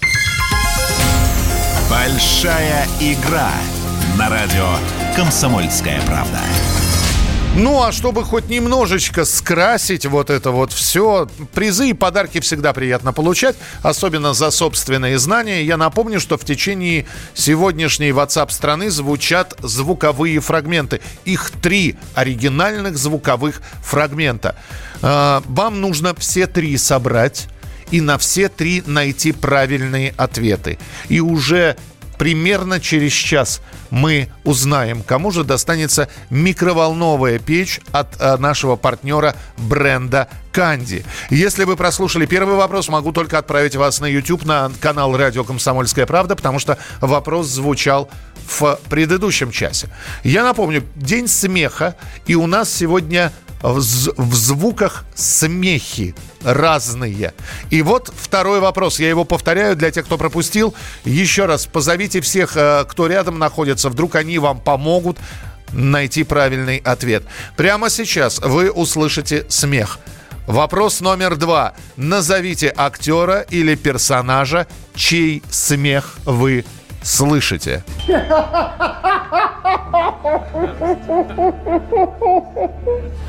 Большая 1.90 2.88
игра 3.00 3.52
на 4.18 4.30
радио 4.30 4.68
«Комсомольская 5.16 6.02
правда». 6.06 6.40
Ну, 7.60 7.82
а 7.82 7.92
чтобы 7.92 8.24
хоть 8.24 8.50
немножечко 8.50 9.26
скрасить 9.26 10.06
вот 10.06 10.30
это 10.30 10.52
вот 10.52 10.72
все, 10.72 11.28
призы 11.56 11.90
и 11.90 11.94
подарки 11.94 12.40
всегда 12.40 12.72
приятно 12.72 13.14
получать, 13.14 13.56
особенно 13.82 14.36
за 14.36 14.52
собственные 14.52 15.18
знания. 15.18 15.64
Я 15.64 15.76
напомню, 15.76 16.20
что 16.20 16.38
в 16.38 16.46
течение 16.46 17.08
сегодняшней 17.34 18.12
WhatsApp 18.12 18.52
страны 18.52 18.92
звучат 18.92 19.58
звуковые 19.64 20.40
фрагменты. 20.40 21.02
Их 21.26 21.50
три 21.50 21.96
оригинальных 22.14 22.96
звуковых 22.96 23.64
фрагмента. 23.82 24.56
А, 25.02 25.42
вам 25.48 25.82
нужно 25.82 26.14
все 26.14 26.46
три 26.46 26.78
собрать 26.78 27.48
и 27.90 28.02
на 28.02 28.20
все 28.20 28.50
три 28.50 28.84
найти 28.86 29.32
правильные 29.32 30.14
ответы. 30.16 30.78
И 31.10 31.22
уже 31.22 31.76
примерно 32.18 32.80
через 32.80 33.14
час 33.14 33.62
мы 33.90 34.30
узнаем, 34.44 35.04
кому 35.04 35.32
же 35.32 35.44
достанется 35.44 36.10
микроволновая 36.30 37.40
печь 37.40 37.80
от 37.92 38.20
э, 38.20 38.38
нашего 38.38 38.76
партнера 38.76 39.36
бренда 39.58 40.28
Канди. 40.52 41.06
Если 41.30 41.64
вы 41.66 41.76
прослушали 41.76 42.26
первый 42.26 42.56
вопрос, 42.56 42.90
могу 42.90 43.12
только 43.12 43.38
отправить 43.38 43.76
вас 43.76 44.00
на 44.00 44.06
YouTube, 44.06 44.46
на 44.46 44.72
канал 44.82 45.16
«Радио 45.16 45.44
Комсомольская 45.44 46.06
правда», 46.06 46.36
потому 46.36 46.60
что 46.60 46.78
вопрос 47.00 47.48
звучал 47.48 48.10
в 48.48 48.80
предыдущем 48.90 49.52
часе. 49.52 49.90
Я 50.24 50.44
напомню, 50.44 50.84
день 50.96 51.28
смеха, 51.28 51.96
и 52.26 52.36
у 52.36 52.48
нас 52.48 52.74
сегодня 52.74 53.32
в, 53.62 53.80
в 53.80 54.36
звуках 54.36 55.06
смехи 55.16 56.16
разные. 56.44 57.34
И 57.70 57.82
вот 57.82 58.12
второй 58.16 58.60
вопрос. 58.60 59.00
Я 59.00 59.10
его 59.10 59.26
повторяю 59.26 59.76
для 59.76 59.92
тех, 59.92 60.06
кто 60.06 60.18
пропустил. 60.18 60.74
Еще 61.06 61.46
раз 61.46 61.66
позовите 61.66 62.22
всех, 62.22 62.56
э, 62.56 62.86
кто 62.88 63.08
рядом 63.08 63.40
находится. 63.40 63.90
Вдруг 63.90 64.16
они 64.16 64.40
вам 64.40 64.60
помогут. 64.60 65.18
найти 65.74 66.24
правильный 66.24 66.78
ответ. 66.78 67.24
Прямо 67.58 67.90
сейчас 67.90 68.40
вы 68.40 68.72
услышите 68.72 69.46
смех. 69.50 70.00
Вопрос 70.48 71.02
номер 71.02 71.36
два. 71.36 71.74
Назовите 71.98 72.74
актера 72.76 73.42
или 73.42 73.76
персонажа, 73.76 74.66
чей 74.96 75.44
смех 75.50 76.16
вы 76.24 76.64
слышите. 77.04 77.84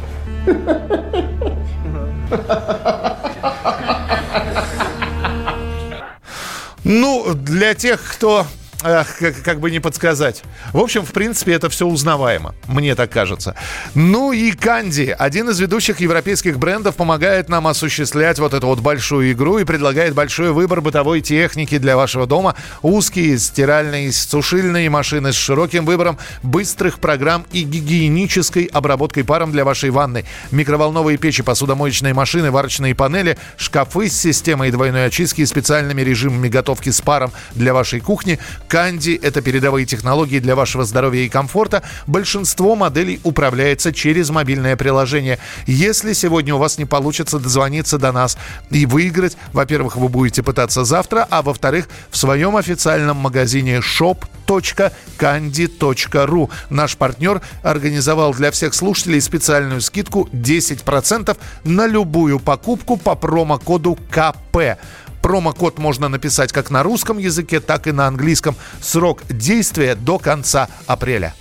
Ну, 6.85 7.35
для 7.35 7.75
тех, 7.75 8.03
кто 8.03 8.47
Ах, 8.85 9.19
как, 9.19 9.43
как 9.43 9.59
бы 9.59 9.73
не 9.73 9.81
подсказать. 9.81 10.45
В 10.73 10.79
общем, 10.79 11.05
в 11.05 11.11
принципе, 11.11 11.53
это 11.53 11.69
все 11.69 11.85
узнаваемо. 11.85 12.55
Мне 12.69 12.95
так 12.95 13.11
кажется. 13.11 13.57
Ну 13.95 14.33
и 14.33 14.53
Канди, 14.53 15.14
один 15.19 15.51
из 15.51 15.59
ведущих 15.59 15.99
европейских 15.99 16.61
брендов, 16.61 16.95
помогает 16.95 17.49
нам 17.49 17.67
осуществлять 17.67 18.38
вот 18.38 18.55
эту 18.55 18.69
вот 18.69 18.79
большую 18.79 19.33
игру 19.33 19.59
и 19.59 19.64
предлагает 19.64 20.14
большой 20.14 20.53
выбор 20.53 20.81
бытовой 20.81 21.23
техники 21.23 21.77
для 21.79 21.97
вашего 21.97 22.25
дома. 22.25 22.55
Узкие 22.83 23.37
стиральные, 23.38 24.12
сушильные 24.12 24.88
машины 24.91 25.33
с 25.33 25.37
широким 25.37 25.85
выбором 25.85 26.17
быстрых 26.45 27.01
программ 27.01 27.47
и 27.51 27.64
гигиенической 27.64 28.67
обработкой 28.67 29.25
паром 29.25 29.51
для 29.51 29.64
вашей 29.64 29.91
ванны. 29.91 30.25
Микроволновые 30.53 31.19
печи, 31.19 31.43
посудомоечные 31.43 32.14
машины, 32.14 32.53
варочные 32.53 32.95
панели, 32.95 33.38
шкафы 33.57 34.09
с 34.09 34.17
системой 34.17 34.71
двойной 34.71 35.07
очистки 35.07 35.41
и 35.41 35.47
специальными 35.47 36.03
режимами 36.03 36.49
готовки 36.49 36.91
с 36.91 37.01
паром 37.01 37.33
для 37.57 37.75
вашей 37.75 37.99
кухни– 37.99 38.38
Канди– 38.69 39.19
это 39.23 39.41
передовые 39.41 39.87
технологии 39.87 40.41
для 40.41 40.55
вашего 40.55 40.85
здоровья 40.85 41.23
и 41.23 41.31
комфорта. 41.31 41.83
Большинство 42.07 42.77
моделей 42.77 43.19
управляется 43.25 43.93
через 43.93 44.31
мобильное 44.31 44.77
приложение. 44.77 45.39
Если 45.67 46.13
сегодня 46.13 46.55
у 46.55 46.59
вас 46.59 46.79
не 46.79 46.85
получится 46.85 47.39
дозвониться 47.39 47.97
до 47.99 48.13
нас 48.13 48.37
и 48.71 48.85
выиграть, 48.85 49.39
во-первых, 49.53 49.97
вы 49.97 50.09
будете 50.09 50.43
пытаться 50.43 50.85
завтра, 50.85 51.27
а 51.31 51.41
во-вторых, 51.43 51.89
в 52.11 52.19
своем 52.19 52.57
официальном 52.57 53.17
магазине 53.17 53.79
shop.candy.ru 53.79 56.51
наш 56.69 56.97
партнер 56.97 57.41
организовал 57.63 58.35
для 58.35 58.51
всех 58.51 58.75
слушателей 58.75 59.23
специальную 59.23 59.81
скидку 59.81 60.29
10% 60.33 61.37
на 61.65 61.87
любую 61.87 62.39
покупку 62.39 62.99
по 62.99 63.15
промокоду 63.15 63.99
КП. 64.11 64.77
Промокод 65.23 65.79
можно 65.79 66.09
написать 66.09 66.53
как 66.53 66.71
на 66.71 66.83
русском 66.83 67.19
языке, 67.19 67.61
так 67.61 67.87
и 67.87 67.93
на 67.93 68.07
английском. 68.07 68.57
Срок 68.81 69.23
действия 69.29 69.95
до 69.95 70.19
конца 70.19 70.69
апреля. 70.87 71.35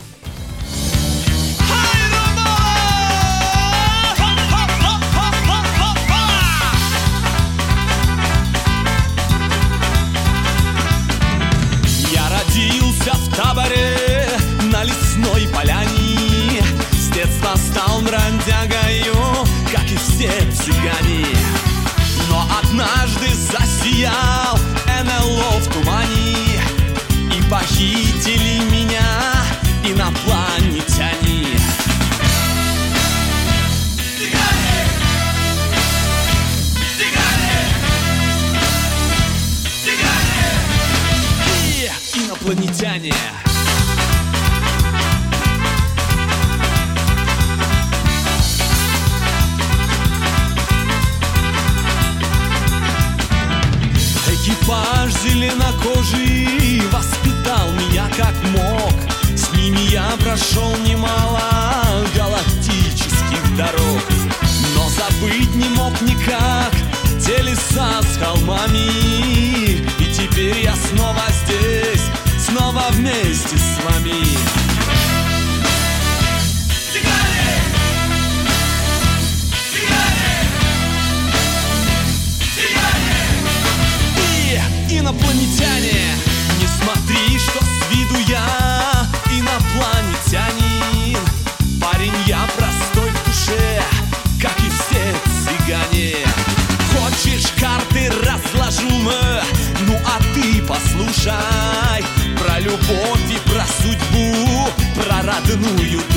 Послушай 101.28 102.06
Про 102.40 102.60
любовь 102.60 103.32
и 103.32 103.50
про 103.50 103.66
судьбу 103.66 104.70
Про 104.96 105.22
родную 105.22 106.00
душу 106.10 106.17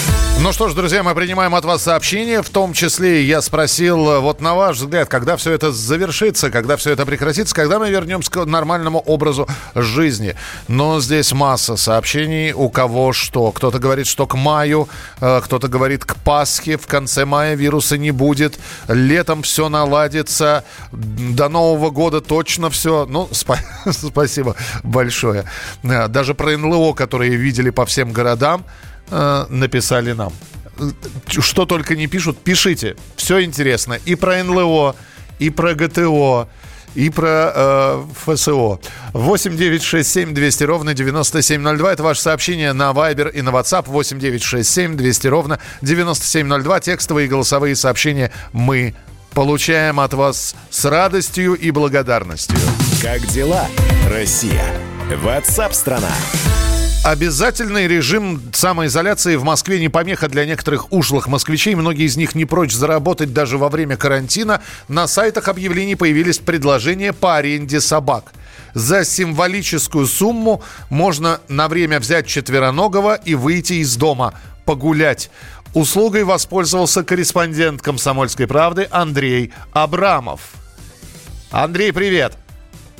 Ну 0.43 0.51
что 0.53 0.69
ж, 0.69 0.73
друзья, 0.73 1.03
мы 1.03 1.13
принимаем 1.13 1.53
от 1.53 1.65
вас 1.65 1.83
сообщения. 1.83 2.41
В 2.41 2.49
том 2.49 2.73
числе 2.73 3.23
я 3.23 3.43
спросил, 3.43 4.21
вот 4.21 4.41
на 4.41 4.55
ваш 4.55 4.77
взгляд, 4.77 5.07
когда 5.07 5.37
все 5.37 5.51
это 5.51 5.71
завершится, 5.71 6.49
когда 6.49 6.77
все 6.77 6.89
это 6.93 7.05
прекратится, 7.05 7.53
когда 7.53 7.77
мы 7.77 7.91
вернемся 7.91 8.31
к 8.31 8.45
нормальному 8.45 8.97
образу 8.97 9.47
жизни. 9.75 10.35
Но 10.67 10.99
здесь 10.99 11.31
масса 11.31 11.75
сообщений, 11.77 12.53
у 12.53 12.69
кого 12.69 13.13
что. 13.13 13.51
Кто-то 13.51 13.77
говорит, 13.77 14.07
что 14.07 14.25
к 14.25 14.35
маю, 14.35 14.89
э, 15.19 15.41
кто-то 15.43 15.67
говорит 15.67 16.05
к 16.05 16.15
Пасхе, 16.15 16.77
в 16.77 16.87
конце 16.87 17.25
мая 17.25 17.53
вируса 17.53 17.99
не 17.99 18.09
будет, 18.09 18.57
летом 18.87 19.43
все 19.43 19.69
наладится, 19.69 20.63
до 20.91 21.49
Нового 21.49 21.91
года 21.91 22.19
точно 22.19 22.71
все. 22.71 23.05
Ну, 23.07 23.29
спа- 23.31 23.59
спасибо 23.91 24.55
большое. 24.81 25.45
Э, 25.83 26.07
Даже 26.07 26.33
про 26.33 26.57
НЛО, 26.57 26.93
которые 26.93 27.35
видели 27.35 27.69
по 27.69 27.85
всем 27.85 28.11
городам, 28.11 28.65
э, 29.11 29.45
написали 29.49 30.13
нам. 30.13 30.33
Что 31.27 31.65
только 31.65 31.95
не 31.95 32.07
пишут, 32.07 32.37
пишите. 32.39 32.95
Все 33.15 33.43
интересно. 33.43 33.99
И 34.05 34.15
про 34.15 34.43
НЛО, 34.43 34.95
и 35.39 35.49
про 35.49 35.73
ГТО, 35.75 36.47
и 36.95 37.09
про 37.09 37.51
э, 37.53 38.03
ФСО. 38.25 38.79
8 39.13 39.57
9 39.57 39.83
6 39.83 40.09
7 40.09 40.33
200 40.33 40.63
ровно 40.63 40.93
9702. 40.93 41.93
Это 41.93 42.03
ваше 42.03 42.21
сообщение 42.21 42.73
на 42.73 42.91
Viber 42.91 43.31
и 43.31 43.41
на 43.41 43.49
WhatsApp. 43.49 43.85
8 43.87 44.19
9 44.19 44.43
6 44.43 44.69
7 44.69 44.97
200 44.97 45.27
ровно 45.27 45.59
9702. 45.81 46.79
Текстовые 46.79 47.27
и 47.27 47.29
голосовые 47.29 47.75
сообщения 47.75 48.31
мы 48.53 48.95
получаем 49.33 49.99
от 49.99 50.13
вас 50.13 50.55
с 50.69 50.85
радостью 50.85 51.53
и 51.53 51.71
благодарностью. 51.71 52.57
Как 53.01 53.25
дела, 53.27 53.67
Россия? 54.09 54.65
Ватсап-страна! 55.09 56.11
Обязательный 57.03 57.87
режим 57.87 58.39
самоизоляции 58.53 59.35
в 59.35 59.43
Москве 59.43 59.79
не 59.79 59.89
помеха 59.89 60.27
для 60.27 60.45
некоторых 60.45 60.93
ушлых 60.93 61.27
москвичей. 61.27 61.73
Многие 61.73 62.05
из 62.05 62.15
них 62.15 62.35
не 62.35 62.45
прочь 62.45 62.73
заработать 62.73 63.33
даже 63.33 63.57
во 63.57 63.69
время 63.69 63.97
карантина. 63.97 64.61
На 64.87 65.07
сайтах 65.07 65.47
объявлений 65.47 65.95
появились 65.95 66.37
предложения 66.37 67.11
по 67.11 67.37
аренде 67.37 67.81
собак. 67.81 68.33
За 68.75 69.03
символическую 69.03 70.05
сумму 70.05 70.61
можно 70.91 71.41
на 71.47 71.67
время 71.67 71.99
взять 71.99 72.27
четвероногого 72.27 73.15
и 73.15 73.33
выйти 73.33 73.73
из 73.73 73.95
дома, 73.95 74.35
погулять. 74.65 75.31
Услугой 75.73 76.23
воспользовался 76.23 77.03
корреспондент 77.03 77.81
«Комсомольской 77.81 78.45
правды» 78.45 78.87
Андрей 78.91 79.51
Абрамов. 79.73 80.51
Андрей, 81.49 81.91
привет! 81.93 82.37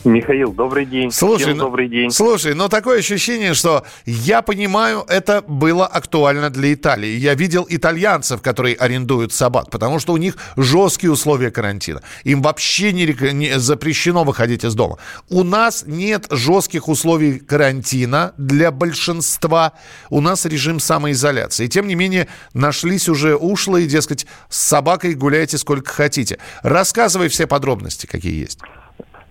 Михаил, 0.04 0.52
добрый 0.52 0.86
день. 0.86 1.12
Слушай, 1.12 1.44
Всем 1.44 1.58
ну, 1.58 1.66
добрый 1.66 1.88
день. 1.88 2.10
Слушай, 2.10 2.56
но 2.56 2.68
такое 2.70 3.00
ощущение, 3.00 3.54
что 3.54 3.86
я 4.06 4.42
понимаю, 4.42 5.06
это 5.08 5.44
было 5.48 5.86
актуально 5.86 6.50
для 6.50 6.74
Италии. 6.74 7.18
Я 7.18 7.36
видел 7.36 7.68
итальянцев, 7.70 8.42
которые 8.42 8.76
арендуют 8.76 9.32
собак, 9.32 9.70
потому 9.70 10.00
что 10.00 10.14
у 10.14 10.18
них 10.18 10.38
жесткие 10.58 11.12
условия 11.12 11.52
карантина. 11.52 12.02
Им 12.24 12.42
вообще 12.42 12.92
не, 12.94 13.06
рек- 13.06 13.32
не 13.32 13.60
запрещено 13.60 14.24
выходить 14.24 14.64
из 14.64 14.74
дома. 14.74 14.98
У 15.30 15.44
нас 15.44 15.84
нет 15.86 16.26
жестких 16.32 16.88
условий 16.88 17.40
карантина 17.40 18.34
для 18.38 18.72
большинства. 18.72 19.74
У 20.10 20.20
нас 20.20 20.46
режим 20.46 20.80
самоизоляции. 20.80 21.66
И 21.66 21.70
тем 21.70 21.88
не 21.88 21.96
менее 21.96 22.28
нашлись 22.54 23.08
уже 23.08 23.36
ушлые, 23.36 23.88
дескать, 23.88 24.26
с 24.50 24.60
собакой 24.60 25.14
гуляйте 25.14 25.58
сколько 25.60 25.92
хотите. 25.92 26.40
Рассказывай 26.64 27.28
все 27.28 27.46
подробности, 27.46 28.08
какие 28.08 28.42
есть. 28.42 28.60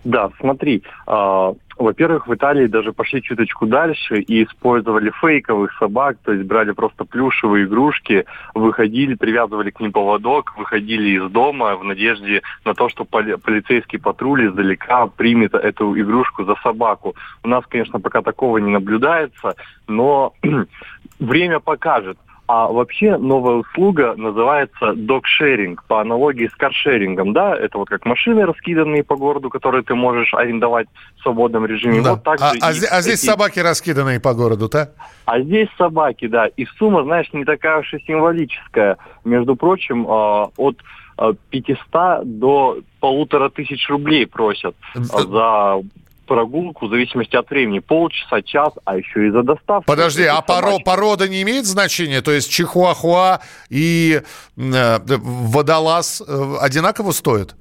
Да, 0.05 0.31
смотри, 0.41 0.83
а, 1.07 1.53
во-первых, 1.77 2.27
в 2.27 2.35
Италии 2.35 2.67
даже 2.67 2.93
пошли 2.93 3.23
чуточку 3.23 3.67
дальше 3.67 4.21
и 4.21 4.45
использовали 4.45 5.11
фейковых 5.21 5.73
собак, 5.79 6.17
то 6.25 6.33
есть 6.33 6.47
брали 6.47 6.73
просто 6.73 7.05
плюшевые 7.05 7.67
игрушки, 7.67 8.25
выходили, 8.55 9.15
привязывали 9.15 9.71
к 9.71 9.79
ним 9.79 9.93
поводок, 9.93 10.57
выходили 10.57 11.19
из 11.19 11.31
дома 11.31 11.77
в 11.77 11.85
надежде 11.85 12.41
на 12.65 12.75
то, 12.75 12.89
что 12.89 13.05
поли- 13.05 13.37
полицейский 13.37 13.99
патруль 13.99 14.47
издалека 14.47 15.07
примет 15.07 15.55
эту 15.55 15.99
игрушку 15.99 16.45
за 16.45 16.55
собаку. 16.63 17.15
У 17.43 17.49
нас, 17.49 17.65
конечно, 17.67 18.01
пока 18.01 18.23
такого 18.23 18.57
не 18.57 18.71
наблюдается, 18.71 19.55
но 19.87 20.33
время 21.19 21.61
покажет. 21.61 22.17
А 22.53 22.67
вообще 22.67 23.17
новая 23.17 23.59
услуга 23.59 24.15
называется 24.17 24.95
док-шеринг, 24.97 25.85
по 25.85 26.01
аналогии 26.01 26.49
с 26.49 26.57
каршерингом, 26.57 27.33
да? 27.33 27.57
Это 27.57 27.79
вот 27.79 27.89
как 27.89 28.05
машины 28.05 28.45
раскиданные 28.45 29.05
по 29.05 29.15
городу, 29.15 29.51
которые 29.51 29.85
ты 29.85 29.95
можешь 29.95 30.35
арендовать 30.35 30.89
в 31.17 31.23
свободном 31.23 31.65
режиме. 31.65 32.03
Да. 32.03 32.15
Вот 32.15 32.25
так 32.25 32.41
а, 32.43 32.55
же 32.55 32.59
а 32.61 32.73
и 32.73 32.87
а 32.91 33.03
здесь 33.03 33.23
эти- 33.23 33.31
собаки 33.31 33.61
раскиданные 33.61 34.19
по 34.19 34.35
городу, 34.35 34.69
да? 34.69 34.89
а 35.27 35.41
здесь 35.41 35.69
собаки, 35.79 36.27
да. 36.27 36.49
И 36.49 36.67
сумма, 36.77 37.05
знаешь, 37.05 37.33
не 37.33 37.45
такая 37.45 37.83
уж 37.83 37.95
и 37.95 38.01
символическая. 38.05 38.97
Между 39.25 39.55
прочим, 39.55 40.09
а, 40.09 40.51
от 40.57 40.77
а, 41.19 41.35
500 41.51 42.25
до 42.25 42.79
полутора 42.99 43.51
тысяч 43.51 43.89
рублей 43.89 44.27
просят 44.27 44.75
а, 44.97 45.19
за 45.21 45.83
прогулку 46.31 46.87
в 46.87 46.91
зависимости 46.91 47.35
от 47.35 47.51
времени. 47.51 47.81
Полчаса, 47.81 48.41
час, 48.41 48.73
а 48.85 48.97
еще 48.97 49.27
и 49.27 49.31
за 49.31 49.43
доставку. 49.43 49.85
Подожди, 49.85 50.23
а 50.23 50.41
поро- 50.47 50.79
порода 50.85 51.29
не 51.29 51.43
имеет 51.43 51.67
значения? 51.67 52.21
То 52.21 52.31
есть 52.31 52.49
чихуахуа 52.49 53.41
и 53.69 54.21
э, 54.57 54.99
водолаз 55.09 56.23
э, 56.23 56.55
одинаково 56.61 57.11
стоят? 57.11 57.57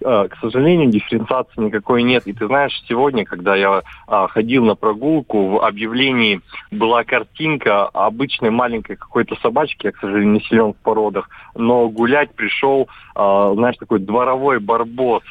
Э, 0.00 0.26
К 0.28 0.36
сожалению, 0.40 0.90
дифференциации 0.90 1.60
никакой 1.60 2.02
нет. 2.02 2.26
И 2.26 2.32
ты 2.32 2.48
знаешь, 2.48 2.72
сегодня, 2.88 3.24
когда 3.24 3.54
я 3.54 3.82
а, 4.08 4.26
ходил 4.26 4.64
на 4.64 4.74
прогулку, 4.74 5.50
в 5.50 5.64
объявлении 5.64 6.40
была 6.72 7.04
картинка 7.04 7.86
обычной 7.86 8.50
маленькой 8.50 8.96
какой-то 8.96 9.36
собачки, 9.36 9.86
я, 9.86 9.92
к 9.92 9.98
сожалению, 9.98 10.32
не 10.32 10.40
силен 10.40 10.72
в 10.72 10.76
породах, 10.78 11.28
но 11.54 11.88
гулять 11.88 12.34
пришел, 12.34 12.88
а, 13.14 13.54
знаешь, 13.54 13.76
такой 13.76 14.00
дворовой 14.00 14.58
барбос, 14.58 15.22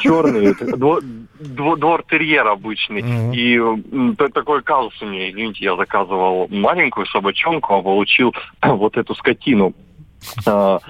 черный, 0.00 0.52
дво- 0.52 1.02
дво- 1.40 1.76
двор-терьер 1.76 2.46
обычный. 2.46 3.04
И 3.34 3.60
такой 4.32 4.62
казус 4.62 5.00
у 5.02 5.06
меня, 5.06 5.30
извините, 5.30 5.64
я 5.64 5.76
заказывал 5.76 6.48
маленькую 6.50 7.06
собачонку, 7.06 7.74
а 7.74 7.82
получил 7.82 8.34
вот 8.62 8.96
эту 8.96 9.14
скотину. 9.14 9.74
А, 10.46 10.80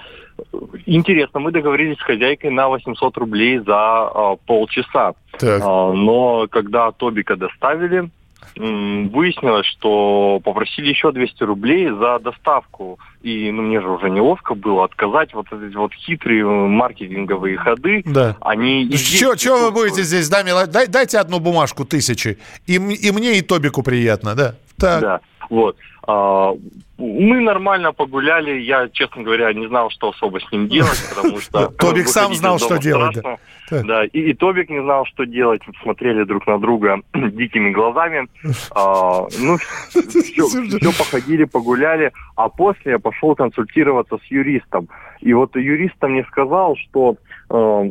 Интересно, 0.84 1.40
мы 1.40 1.50
договорились 1.50 1.98
с 1.98 2.02
хозяйкой 2.02 2.50
на 2.50 2.68
800 2.68 3.16
рублей 3.16 3.58
за 3.58 3.74
а, 3.74 4.36
полчаса. 4.46 5.14
Так. 5.38 5.62
А, 5.64 5.92
но 5.92 6.46
когда 6.48 6.92
Тобика 6.92 7.36
доставили, 7.36 8.10
выяснилось, 8.56 9.66
что 9.66 10.40
попросили 10.42 10.88
еще 10.88 11.12
200 11.12 11.42
рублей 11.44 11.90
за 11.90 12.18
доставку. 12.18 12.98
И 13.22 13.50
ну, 13.50 13.62
мне 13.62 13.80
же 13.80 13.88
уже 13.88 14.08
неловко 14.08 14.54
было 14.54 14.84
отказать. 14.84 15.34
Вот 15.34 15.46
эти 15.52 15.74
вот 15.76 15.92
хитрые 15.92 16.42
э, 16.42 16.44
маркетинговые 16.46 17.56
ходы, 17.58 18.02
Да. 18.06 18.36
они... 18.40 18.84
и 18.84 18.96
здесь 18.96 19.40
Что 19.40 19.58
вы 19.58 19.70
будете 19.72 20.02
здесь, 20.02 20.28
да, 20.28 20.42
Дай- 20.66 20.86
дайте 20.86 21.18
одну 21.18 21.38
бумажку 21.38 21.84
тысячи. 21.84 22.38
И, 22.66 22.74
и 22.76 23.10
мне, 23.10 23.38
и 23.38 23.42
Тобику 23.42 23.82
приятно, 23.82 24.34
да? 24.34 24.54
Так. 24.78 25.00
Да, 25.00 25.20
вот. 25.50 25.76
А, 26.08 26.52
мы 26.98 27.40
нормально 27.40 27.92
погуляли. 27.92 28.60
Я, 28.60 28.88
честно 28.88 29.22
говоря, 29.22 29.52
не 29.52 29.66
знал, 29.66 29.90
что 29.90 30.10
особо 30.10 30.40
с 30.40 30.52
ним 30.52 30.68
делать, 30.68 31.02
потому 31.14 31.40
что... 31.40 31.66
Тобик 31.78 32.08
сам 32.08 32.34
знал, 32.34 32.58
что 32.58 32.78
делать, 32.78 33.18
да. 33.70 34.04
и 34.04 34.32
Тобик 34.34 34.70
не 34.70 34.80
знал, 34.80 35.04
что 35.06 35.24
делать. 35.24 35.62
Смотрели 35.82 36.24
друг 36.24 36.46
на 36.46 36.58
друга 36.58 37.00
дикими 37.14 37.70
глазами. 37.70 38.28
А, 38.70 39.26
ну, 39.38 39.56
все, 39.88 40.92
походили, 40.96 41.44
погуляли. 41.44 42.12
А 42.36 42.48
после 42.48 42.92
я 42.92 42.98
пошел 42.98 43.34
консультироваться 43.34 44.18
с 44.18 44.30
юристом. 44.30 44.88
И 45.20 45.32
вот 45.32 45.56
юрист 45.56 45.96
мне 46.02 46.24
сказал, 46.30 46.76
что 46.76 47.16
э, 47.50 47.90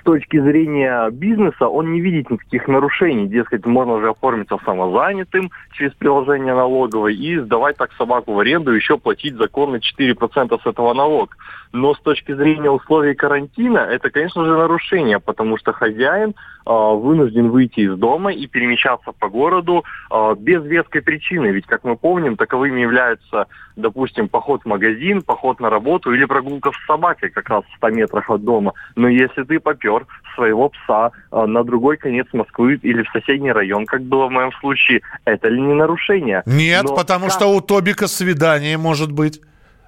с 0.00 0.02
точки 0.04 0.40
зрения 0.40 1.10
бизнеса 1.10 1.68
он 1.68 1.92
не 1.92 2.00
видит 2.00 2.30
никаких 2.30 2.68
нарушений. 2.68 3.26
Дескать, 3.26 3.66
можно 3.66 4.00
же 4.00 4.10
оформиться 4.10 4.58
самозанятым 4.64 5.50
через 5.72 5.92
приложение 5.94 6.54
налоговой 6.54 7.14
и 7.14 7.38
сдавать 7.38 7.76
так 7.76 7.92
собаку 7.92 8.34
в 8.34 8.38
аренду, 8.38 8.72
еще 8.72 8.98
платить 8.98 9.36
законно 9.36 9.76
4% 9.76 10.60
с 10.62 10.66
этого 10.66 10.94
налог. 10.94 11.36
Но 11.74 11.92
с 11.92 12.00
точки 12.00 12.32
зрения 12.32 12.70
условий 12.70 13.14
карантина, 13.14 13.78
это, 13.78 14.08
конечно 14.08 14.44
же, 14.44 14.56
нарушение, 14.56 15.18
потому 15.18 15.58
что 15.58 15.72
хозяин 15.72 16.30
э, 16.30 16.70
вынужден 16.70 17.50
выйти 17.50 17.80
из 17.80 17.98
дома 17.98 18.32
и 18.32 18.46
перемещаться 18.46 19.10
по 19.10 19.28
городу 19.28 19.82
э, 20.08 20.34
без 20.38 20.64
веской 20.64 21.02
причины. 21.02 21.48
Ведь, 21.48 21.66
как 21.66 21.82
мы 21.82 21.96
помним, 21.96 22.36
таковыми 22.36 22.80
являются, 22.80 23.48
допустим, 23.74 24.28
поход 24.28 24.62
в 24.62 24.66
магазин, 24.66 25.20
поход 25.22 25.58
на 25.58 25.68
работу 25.68 26.12
или 26.12 26.24
прогулка 26.26 26.70
с 26.70 26.86
собакой 26.86 27.30
как 27.30 27.48
раз 27.48 27.64
в 27.64 27.76
100 27.78 27.90
метрах 27.90 28.30
от 28.30 28.44
дома. 28.44 28.72
Но 28.94 29.08
если 29.08 29.42
ты 29.42 29.58
попер 29.58 30.06
своего 30.36 30.68
пса 30.68 31.10
э, 31.32 31.44
на 31.44 31.64
другой 31.64 31.96
конец 31.96 32.28
Москвы 32.32 32.78
или 32.82 33.02
в 33.02 33.08
соседний 33.10 33.50
район, 33.50 33.84
как 33.84 34.02
было 34.02 34.28
в 34.28 34.30
моем 34.30 34.52
случае, 34.60 35.00
это 35.24 35.48
ли 35.48 35.60
не 35.60 35.74
нарушение? 35.74 36.44
Нет, 36.46 36.84
Но 36.84 36.94
потому 36.94 37.24
как- 37.24 37.34
что 37.34 37.48
у 37.48 37.60
Тобика 37.60 38.06
свидание 38.06 38.78
может 38.78 39.10
быть. 39.10 39.40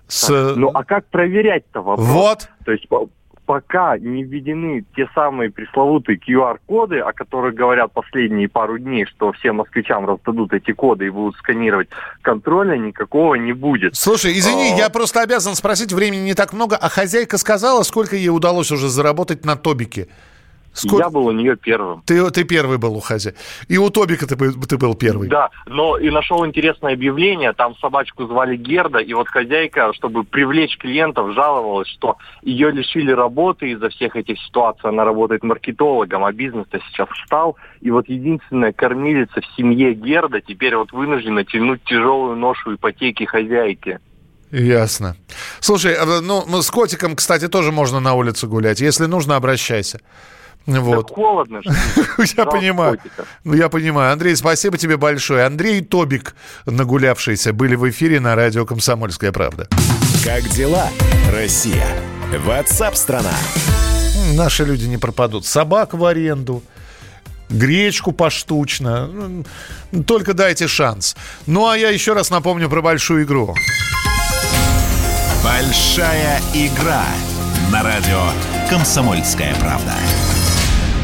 С... 0.08 0.54
Ну 0.56 0.70
а 0.72 0.84
как 0.84 1.06
проверять-то 1.06 1.82
вопрос? 1.82 2.06
Вот. 2.06 2.48
То 2.64 2.72
есть 2.72 2.88
по- 2.88 3.08
пока 3.46 3.96
не 3.96 4.24
введены 4.24 4.84
те 4.96 5.08
самые 5.14 5.50
пресловутые 5.50 6.18
QR-коды, 6.18 6.98
о 6.98 7.12
которых 7.12 7.54
говорят 7.54 7.92
последние 7.92 8.48
пару 8.48 8.78
дней, 8.78 9.06
что 9.06 9.32
всем 9.32 9.56
москвичам 9.56 10.04
раздадут 10.06 10.52
эти 10.52 10.72
коды 10.72 11.06
и 11.06 11.10
будут 11.10 11.36
сканировать, 11.36 11.88
контроля 12.22 12.76
никакого 12.76 13.36
не 13.36 13.52
будет. 13.52 13.94
Слушай, 13.96 14.36
извини, 14.38 14.72
А, 14.74 14.76
я 14.76 14.90
просто 14.90 15.22
обязан 15.22 15.54
спросить, 15.54 15.92
времени 15.92 16.22
не 16.22 16.34
так 16.34 16.52
много, 16.52 16.76
а 16.76 16.88
хозяйка 16.88 17.38
сказала, 17.38 17.82
сколько 17.84 18.16
ей 18.16 18.28
удалось 18.30 18.72
уже 18.72 18.88
заработать 18.88 19.44
на 19.44 19.56
Тобике? 19.56 20.08
Я 20.84 21.10
был 21.10 21.26
у 21.26 21.32
нее 21.32 21.56
первым. 21.56 22.02
Ты, 22.02 22.30
ты 22.30 22.44
первый 22.44 22.78
был 22.78 22.96
у 22.96 23.00
хозяйки. 23.00 23.38
И 23.68 23.78
у 23.78 23.90
Тобика 23.90 24.26
ты, 24.26 24.36
был- 24.36 24.52
ты 24.68 24.76
был 24.76 24.94
первый. 24.94 25.28
Да, 25.28 25.50
но 25.66 25.96
и 25.98 26.10
нашел 26.10 26.44
интересное 26.46 26.92
объявление, 26.94 27.52
там 27.52 27.76
собачку 27.76 28.26
звали 28.26 28.56
Герда, 28.56 28.98
и 28.98 29.12
вот 29.14 29.28
хозяйка, 29.28 29.92
чтобы 29.94 30.24
привлечь 30.24 30.76
клиентов, 30.78 31.34
жаловалась, 31.34 31.88
что 31.88 32.16
ее 32.42 32.70
лишили 32.70 33.10
работы 33.12 33.70
из-за 33.70 33.88
всех 33.88 34.16
этих 34.16 34.38
ситуаций, 34.40 34.90
она 34.90 35.04
работает 35.04 35.42
маркетологом, 35.42 36.24
а 36.24 36.32
бизнес-то 36.32 36.78
сейчас 36.88 37.08
встал, 37.08 37.56
и 37.80 37.90
вот 37.90 38.08
единственная 38.08 38.72
кормилица 38.72 39.40
в 39.40 39.56
семье 39.56 39.94
Герда 39.94 40.40
теперь 40.40 40.76
вот 40.76 40.92
вынуждена 40.92 41.44
тянуть 41.44 41.82
тяжелую 41.84 42.36
ношу 42.36 42.74
ипотеки 42.74 43.24
хозяйки. 43.24 43.98
Ясно. 44.50 45.16
Слушай, 45.60 45.94
а, 45.94 46.20
ну, 46.22 46.44
ну, 46.46 46.62
с 46.62 46.70
котиком, 46.70 47.16
кстати, 47.16 47.48
тоже 47.48 47.72
можно 47.72 48.00
на 48.00 48.14
улице 48.14 48.46
гулять. 48.46 48.80
Если 48.80 49.06
нужно, 49.06 49.36
обращайся. 49.36 50.00
Вот. 50.66 51.12
Холодно, 51.12 51.60
что 51.62 51.70
ли? 52.22 52.28
Я 52.36 52.44
понимаю. 52.46 52.98
Ну, 53.44 53.54
я 53.54 53.68
понимаю. 53.68 54.12
Андрей, 54.12 54.34
спасибо 54.34 54.76
тебе 54.78 54.96
большое. 54.96 55.44
Андрей 55.44 55.78
и 55.78 55.80
Тобик, 55.82 56.34
нагулявшиеся, 56.66 57.52
были 57.52 57.76
в 57.76 57.88
эфире 57.90 58.18
на 58.18 58.34
радио 58.34 58.66
«Комсомольская 58.66 59.30
правда». 59.32 59.68
Как 60.24 60.42
дела, 60.48 60.88
Россия? 61.30 61.86
Ватсап-страна! 62.44 63.34
Наши 64.34 64.64
люди 64.64 64.86
не 64.86 64.98
пропадут. 64.98 65.46
Собак 65.46 65.94
в 65.94 66.04
аренду, 66.04 66.62
гречку 67.48 68.10
поштучно. 68.10 69.44
Только 70.06 70.34
дайте 70.34 70.66
шанс. 70.66 71.16
Ну, 71.46 71.68
а 71.68 71.76
я 71.76 71.90
еще 71.90 72.12
раз 72.12 72.30
напомню 72.30 72.68
про 72.68 72.82
большую 72.82 73.24
игру. 73.24 73.54
Большая 75.44 76.40
игра 76.54 77.04
на 77.70 77.84
радио 77.84 78.20
«Комсомольская 78.68 79.54
правда». 79.60 79.92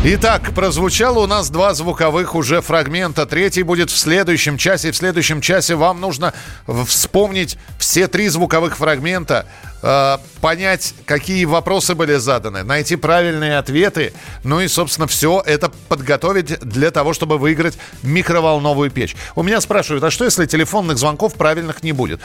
Итак, 0.04 0.52
прозвучало 0.52 1.20
у 1.20 1.26
нас 1.28 1.48
два 1.48 1.74
звуковых 1.74 2.34
уже 2.34 2.60
фрагмента. 2.60 3.24
Третий 3.24 3.62
будет 3.62 3.88
в 3.88 3.96
следующем 3.96 4.58
часе. 4.58 4.90
В 4.90 4.96
следующем 4.96 5.40
часе 5.40 5.76
вам 5.76 6.00
нужно 6.00 6.34
вспомнить 6.66 7.56
все 7.78 8.08
три 8.08 8.26
звуковых 8.26 8.76
фрагмента, 8.76 9.46
э, 9.80 10.18
понять, 10.40 10.94
какие 11.06 11.44
вопросы 11.44 11.94
были 11.94 12.16
заданы, 12.16 12.64
найти 12.64 12.96
правильные 12.96 13.58
ответы, 13.58 14.12
ну 14.42 14.60
и, 14.60 14.66
собственно, 14.66 15.06
все 15.06 15.40
это 15.46 15.70
подготовить 15.88 16.58
для 16.58 16.90
того, 16.90 17.12
чтобы 17.12 17.38
выиграть 17.38 17.78
микроволновую 18.02 18.90
печь. 18.90 19.14
У 19.36 19.44
меня 19.44 19.60
спрашивают, 19.60 20.02
а 20.02 20.10
что, 20.10 20.24
если 20.24 20.46
телефонных 20.46 20.98
звонков 20.98 21.34
правильных 21.34 21.84
не 21.84 21.92
будет? 21.92 22.20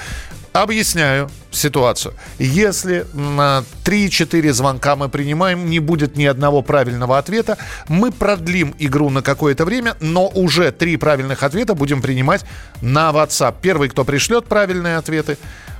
Объясняю 0.54 1.30
ситуацию. 1.52 2.14
Если 2.40 3.06
на 3.14 3.64
3-4 3.86 4.52
звонка 4.54 4.96
мы 4.96 5.10
принимаем, 5.10 5.70
не 5.70 5.80
будет 5.80 6.16
ни 6.16 6.26
одного 6.26 6.62
правильного 6.62 7.18
ответа, 7.18 7.58
мы 7.88 8.12
продлим 8.12 8.76
игру 8.80 9.10
на 9.10 9.22
какое-то 9.22 9.66
время, 9.66 9.96
но 10.00 10.28
уже 10.28 10.72
три 10.72 10.98
правильных 10.98 11.44
ответа 11.44 11.74
будем 11.76 12.02
принимать 12.02 12.46
на 12.82 13.12
WhatsApp. 13.12 13.56
Первый, 13.62 13.90
кто 13.90 14.04
пришлет 14.04 14.46
правильные 14.46 14.98
ответы 14.98 15.38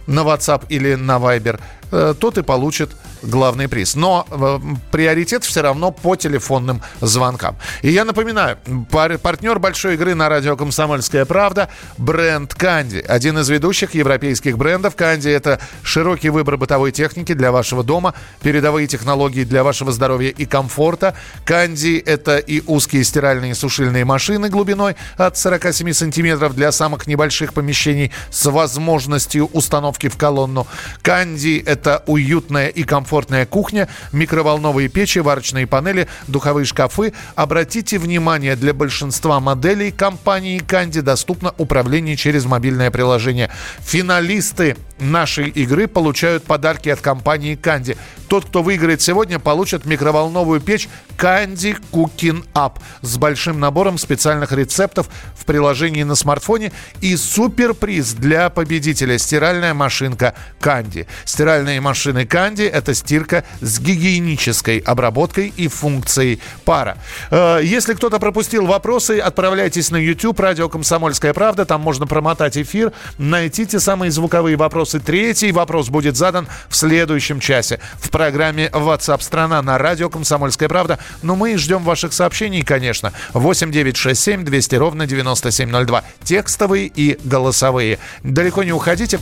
на 0.08 0.22
WhatsApp 0.22 0.66
или 0.70 0.96
на 0.96 1.18
Viber, 1.18 1.60
э, 1.92 2.16
тот 2.20 2.38
и 2.38 2.42
получит 2.42 2.92
главный 3.22 3.68
приз. 3.68 3.96
Но 3.96 4.26
э, 4.30 4.60
приоритет 4.92 5.44
все 5.44 5.62
равно 5.62 5.92
по 5.92 6.16
телефонным 6.16 6.82
звонкам. 7.02 7.58
И 7.82 7.90
я 7.90 8.06
напоминаю, 8.06 8.58
пар- 8.92 9.18
партнер 9.18 9.60
большой 9.60 9.96
игры 9.96 10.16
на 10.16 10.30
радио 10.30 10.56
«Комсомольская 10.56 11.26
правда» 11.26 11.70
бренд 11.98 12.54
«Канди». 12.54 13.04
Один 13.08 13.38
из 13.40 13.50
ведущих 13.50 13.94
европейских 13.96 14.58
брендов. 14.58 14.96
«Канди»— 14.96 15.30
это 15.30 15.60
широкий 15.84 16.30
выбор 16.30 16.58
бытовой 16.58 16.92
техники 16.92 17.34
для 17.34 17.52
вашего 17.52 17.84
дома, 17.84 18.14
передовые 18.42 18.88
технологии 18.88 19.44
для 19.44 19.64
вашего 19.64 19.92
здоровья 19.92 20.30
и 20.30 20.46
комфорта. 20.46 21.16
«Канди»— 21.46 22.02
это 22.06 22.38
и 22.38 22.62
узкие 22.66 23.04
стиральные 23.04 23.52
и 23.52 23.56
сушильные 23.56 24.06
машины 24.06 24.50
глубиной 24.50 24.96
от 25.18 25.38
47 25.38 25.94
сантиметров 25.94 26.56
для 26.56 26.72
самых 26.72 27.08
небольших 27.08 27.54
помещений 27.54 28.12
с 28.30 28.46
возможностью 28.50 29.50
установки 29.54 29.97
в 30.06 30.18
колонну. 30.18 30.68
«Канди»— 31.02 31.64
это 31.66 32.04
уютная 32.06 32.68
и 32.68 32.84
комфортная 32.84 33.48
кухня, 33.48 33.88
микроволновые 34.12 34.88
печи, 34.88 35.20
варочные 35.20 35.66
панели, 35.66 36.08
духовые 36.28 36.66
шкафы. 36.66 37.14
Обратите 37.36 37.98
внимание, 37.98 38.56
для 38.56 38.74
большинства 38.74 39.40
моделей 39.40 39.92
компании 39.92 40.60
«Канди» 40.60 41.02
доступно 41.02 41.56
управление 41.58 42.16
через 42.16 42.46
мобильное 42.46 42.92
приложение. 42.92 43.50
Финалисты 43.80 44.78
нашей 45.00 45.50
игры 45.50 45.88
получают 45.88 46.44
подарки 46.44 46.90
от 46.90 47.02
компании 47.02 47.56
«Канди». 47.56 47.98
Тот, 48.28 48.46
кто 48.46 48.62
выиграет 48.62 49.02
сегодня, 49.02 49.40
получит 49.40 49.86
микроволновую 49.86 50.60
печь 50.60 50.90
«Канди 51.16 51.78
Cooking 51.92 52.46
Up» 52.54 52.74
с 53.02 53.18
большим 53.18 53.60
набором 53.60 53.98
специальных 53.98 54.52
рецептов 54.52 55.08
в 55.36 55.46
приложении 55.46 56.04
на 56.04 56.16
смартфоне 56.16 56.72
и 57.02 57.16
суперприз 57.16 58.14
для 58.14 58.50
победителя– 58.50 59.18
стиральная 59.20 59.74
машинка 59.88 60.34
«Канди». 60.60 61.08
Стиральные 61.24 61.80
машины 61.80 62.26
«Канди»– 62.26 62.64
это 62.74 62.94
стирка 62.94 63.46
с 63.62 63.80
гигиенической 63.80 64.80
обработкой 64.80 65.54
и 65.56 65.70
функцией 65.70 66.42
пара. 66.66 66.98
Э, 67.32 67.62
Если 67.64 67.94
кто-то 67.94 68.20
пропустил 68.20 68.66
вопросы, 68.66 69.20
отправляйтесь 69.20 69.90
на 69.90 69.96
YouTube, 69.96 70.38
радио 70.42 70.68
«Комсомольская 70.68 71.34
правда», 71.34 71.64
там 71.64 71.80
можно 71.80 72.06
промотать 72.06 72.58
эфир, 72.58 72.92
найти 73.18 73.66
те 73.66 73.80
самые 73.80 74.12
звуковые 74.12 74.58
вопросы. 74.58 75.00
Третий 75.00 75.54
вопрос 75.54 75.88
будет 75.88 76.18
задан 76.18 76.50
в 76.68 76.76
следующем 76.76 77.40
часе 77.40 77.80
в 78.02 78.10
программе 78.10 78.70
WhatsApp 78.74 79.22
страна 79.22 79.62
на 79.62 79.78
радио 79.78 80.10
«Комсомольская 80.10 80.68
правда». 80.68 81.00
Но 81.24 81.38
мы 81.38 81.58
ждем 81.58 81.82
ваших 81.84 82.12
сообщений, 82.12 82.62
конечно. 82.62 83.14
8 83.34 83.72
9 83.72 83.96
6 83.96 84.22
7 84.22 84.44
200 84.44 84.76
ровно 84.76 85.08
9702. 85.08 86.04
Текстовые 86.26 86.88
и 86.88 87.18
голосовые. 87.24 88.00
Далеко 88.24 88.64
не 88.64 88.74
уходите, 88.74 89.18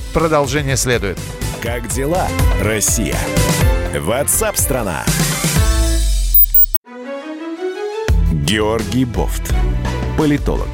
продолжение 0.46 0.78
следует. 0.78 1.18
Как 1.60 1.88
дела, 1.88 2.28
Россия? 2.62 3.18
Ватсап-страна! 4.00 5.04
Георгий 8.32 9.06
Бофт. 9.06 9.56
Политолог, 10.20 10.68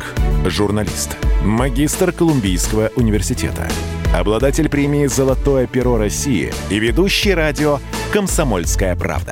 журналист, 0.45 1.15
магистр 1.45 2.11
Колумбийского 2.11 2.91
университета, 2.97 3.69
обладатель 4.13 4.67
премии 4.67 5.05
«Золотое 5.05 5.67
перо 5.67 5.97
России» 5.97 6.51
и 6.69 6.77
ведущий 6.77 7.33
радио 7.33 7.79
«Комсомольская 8.11 8.97
правда». 8.97 9.31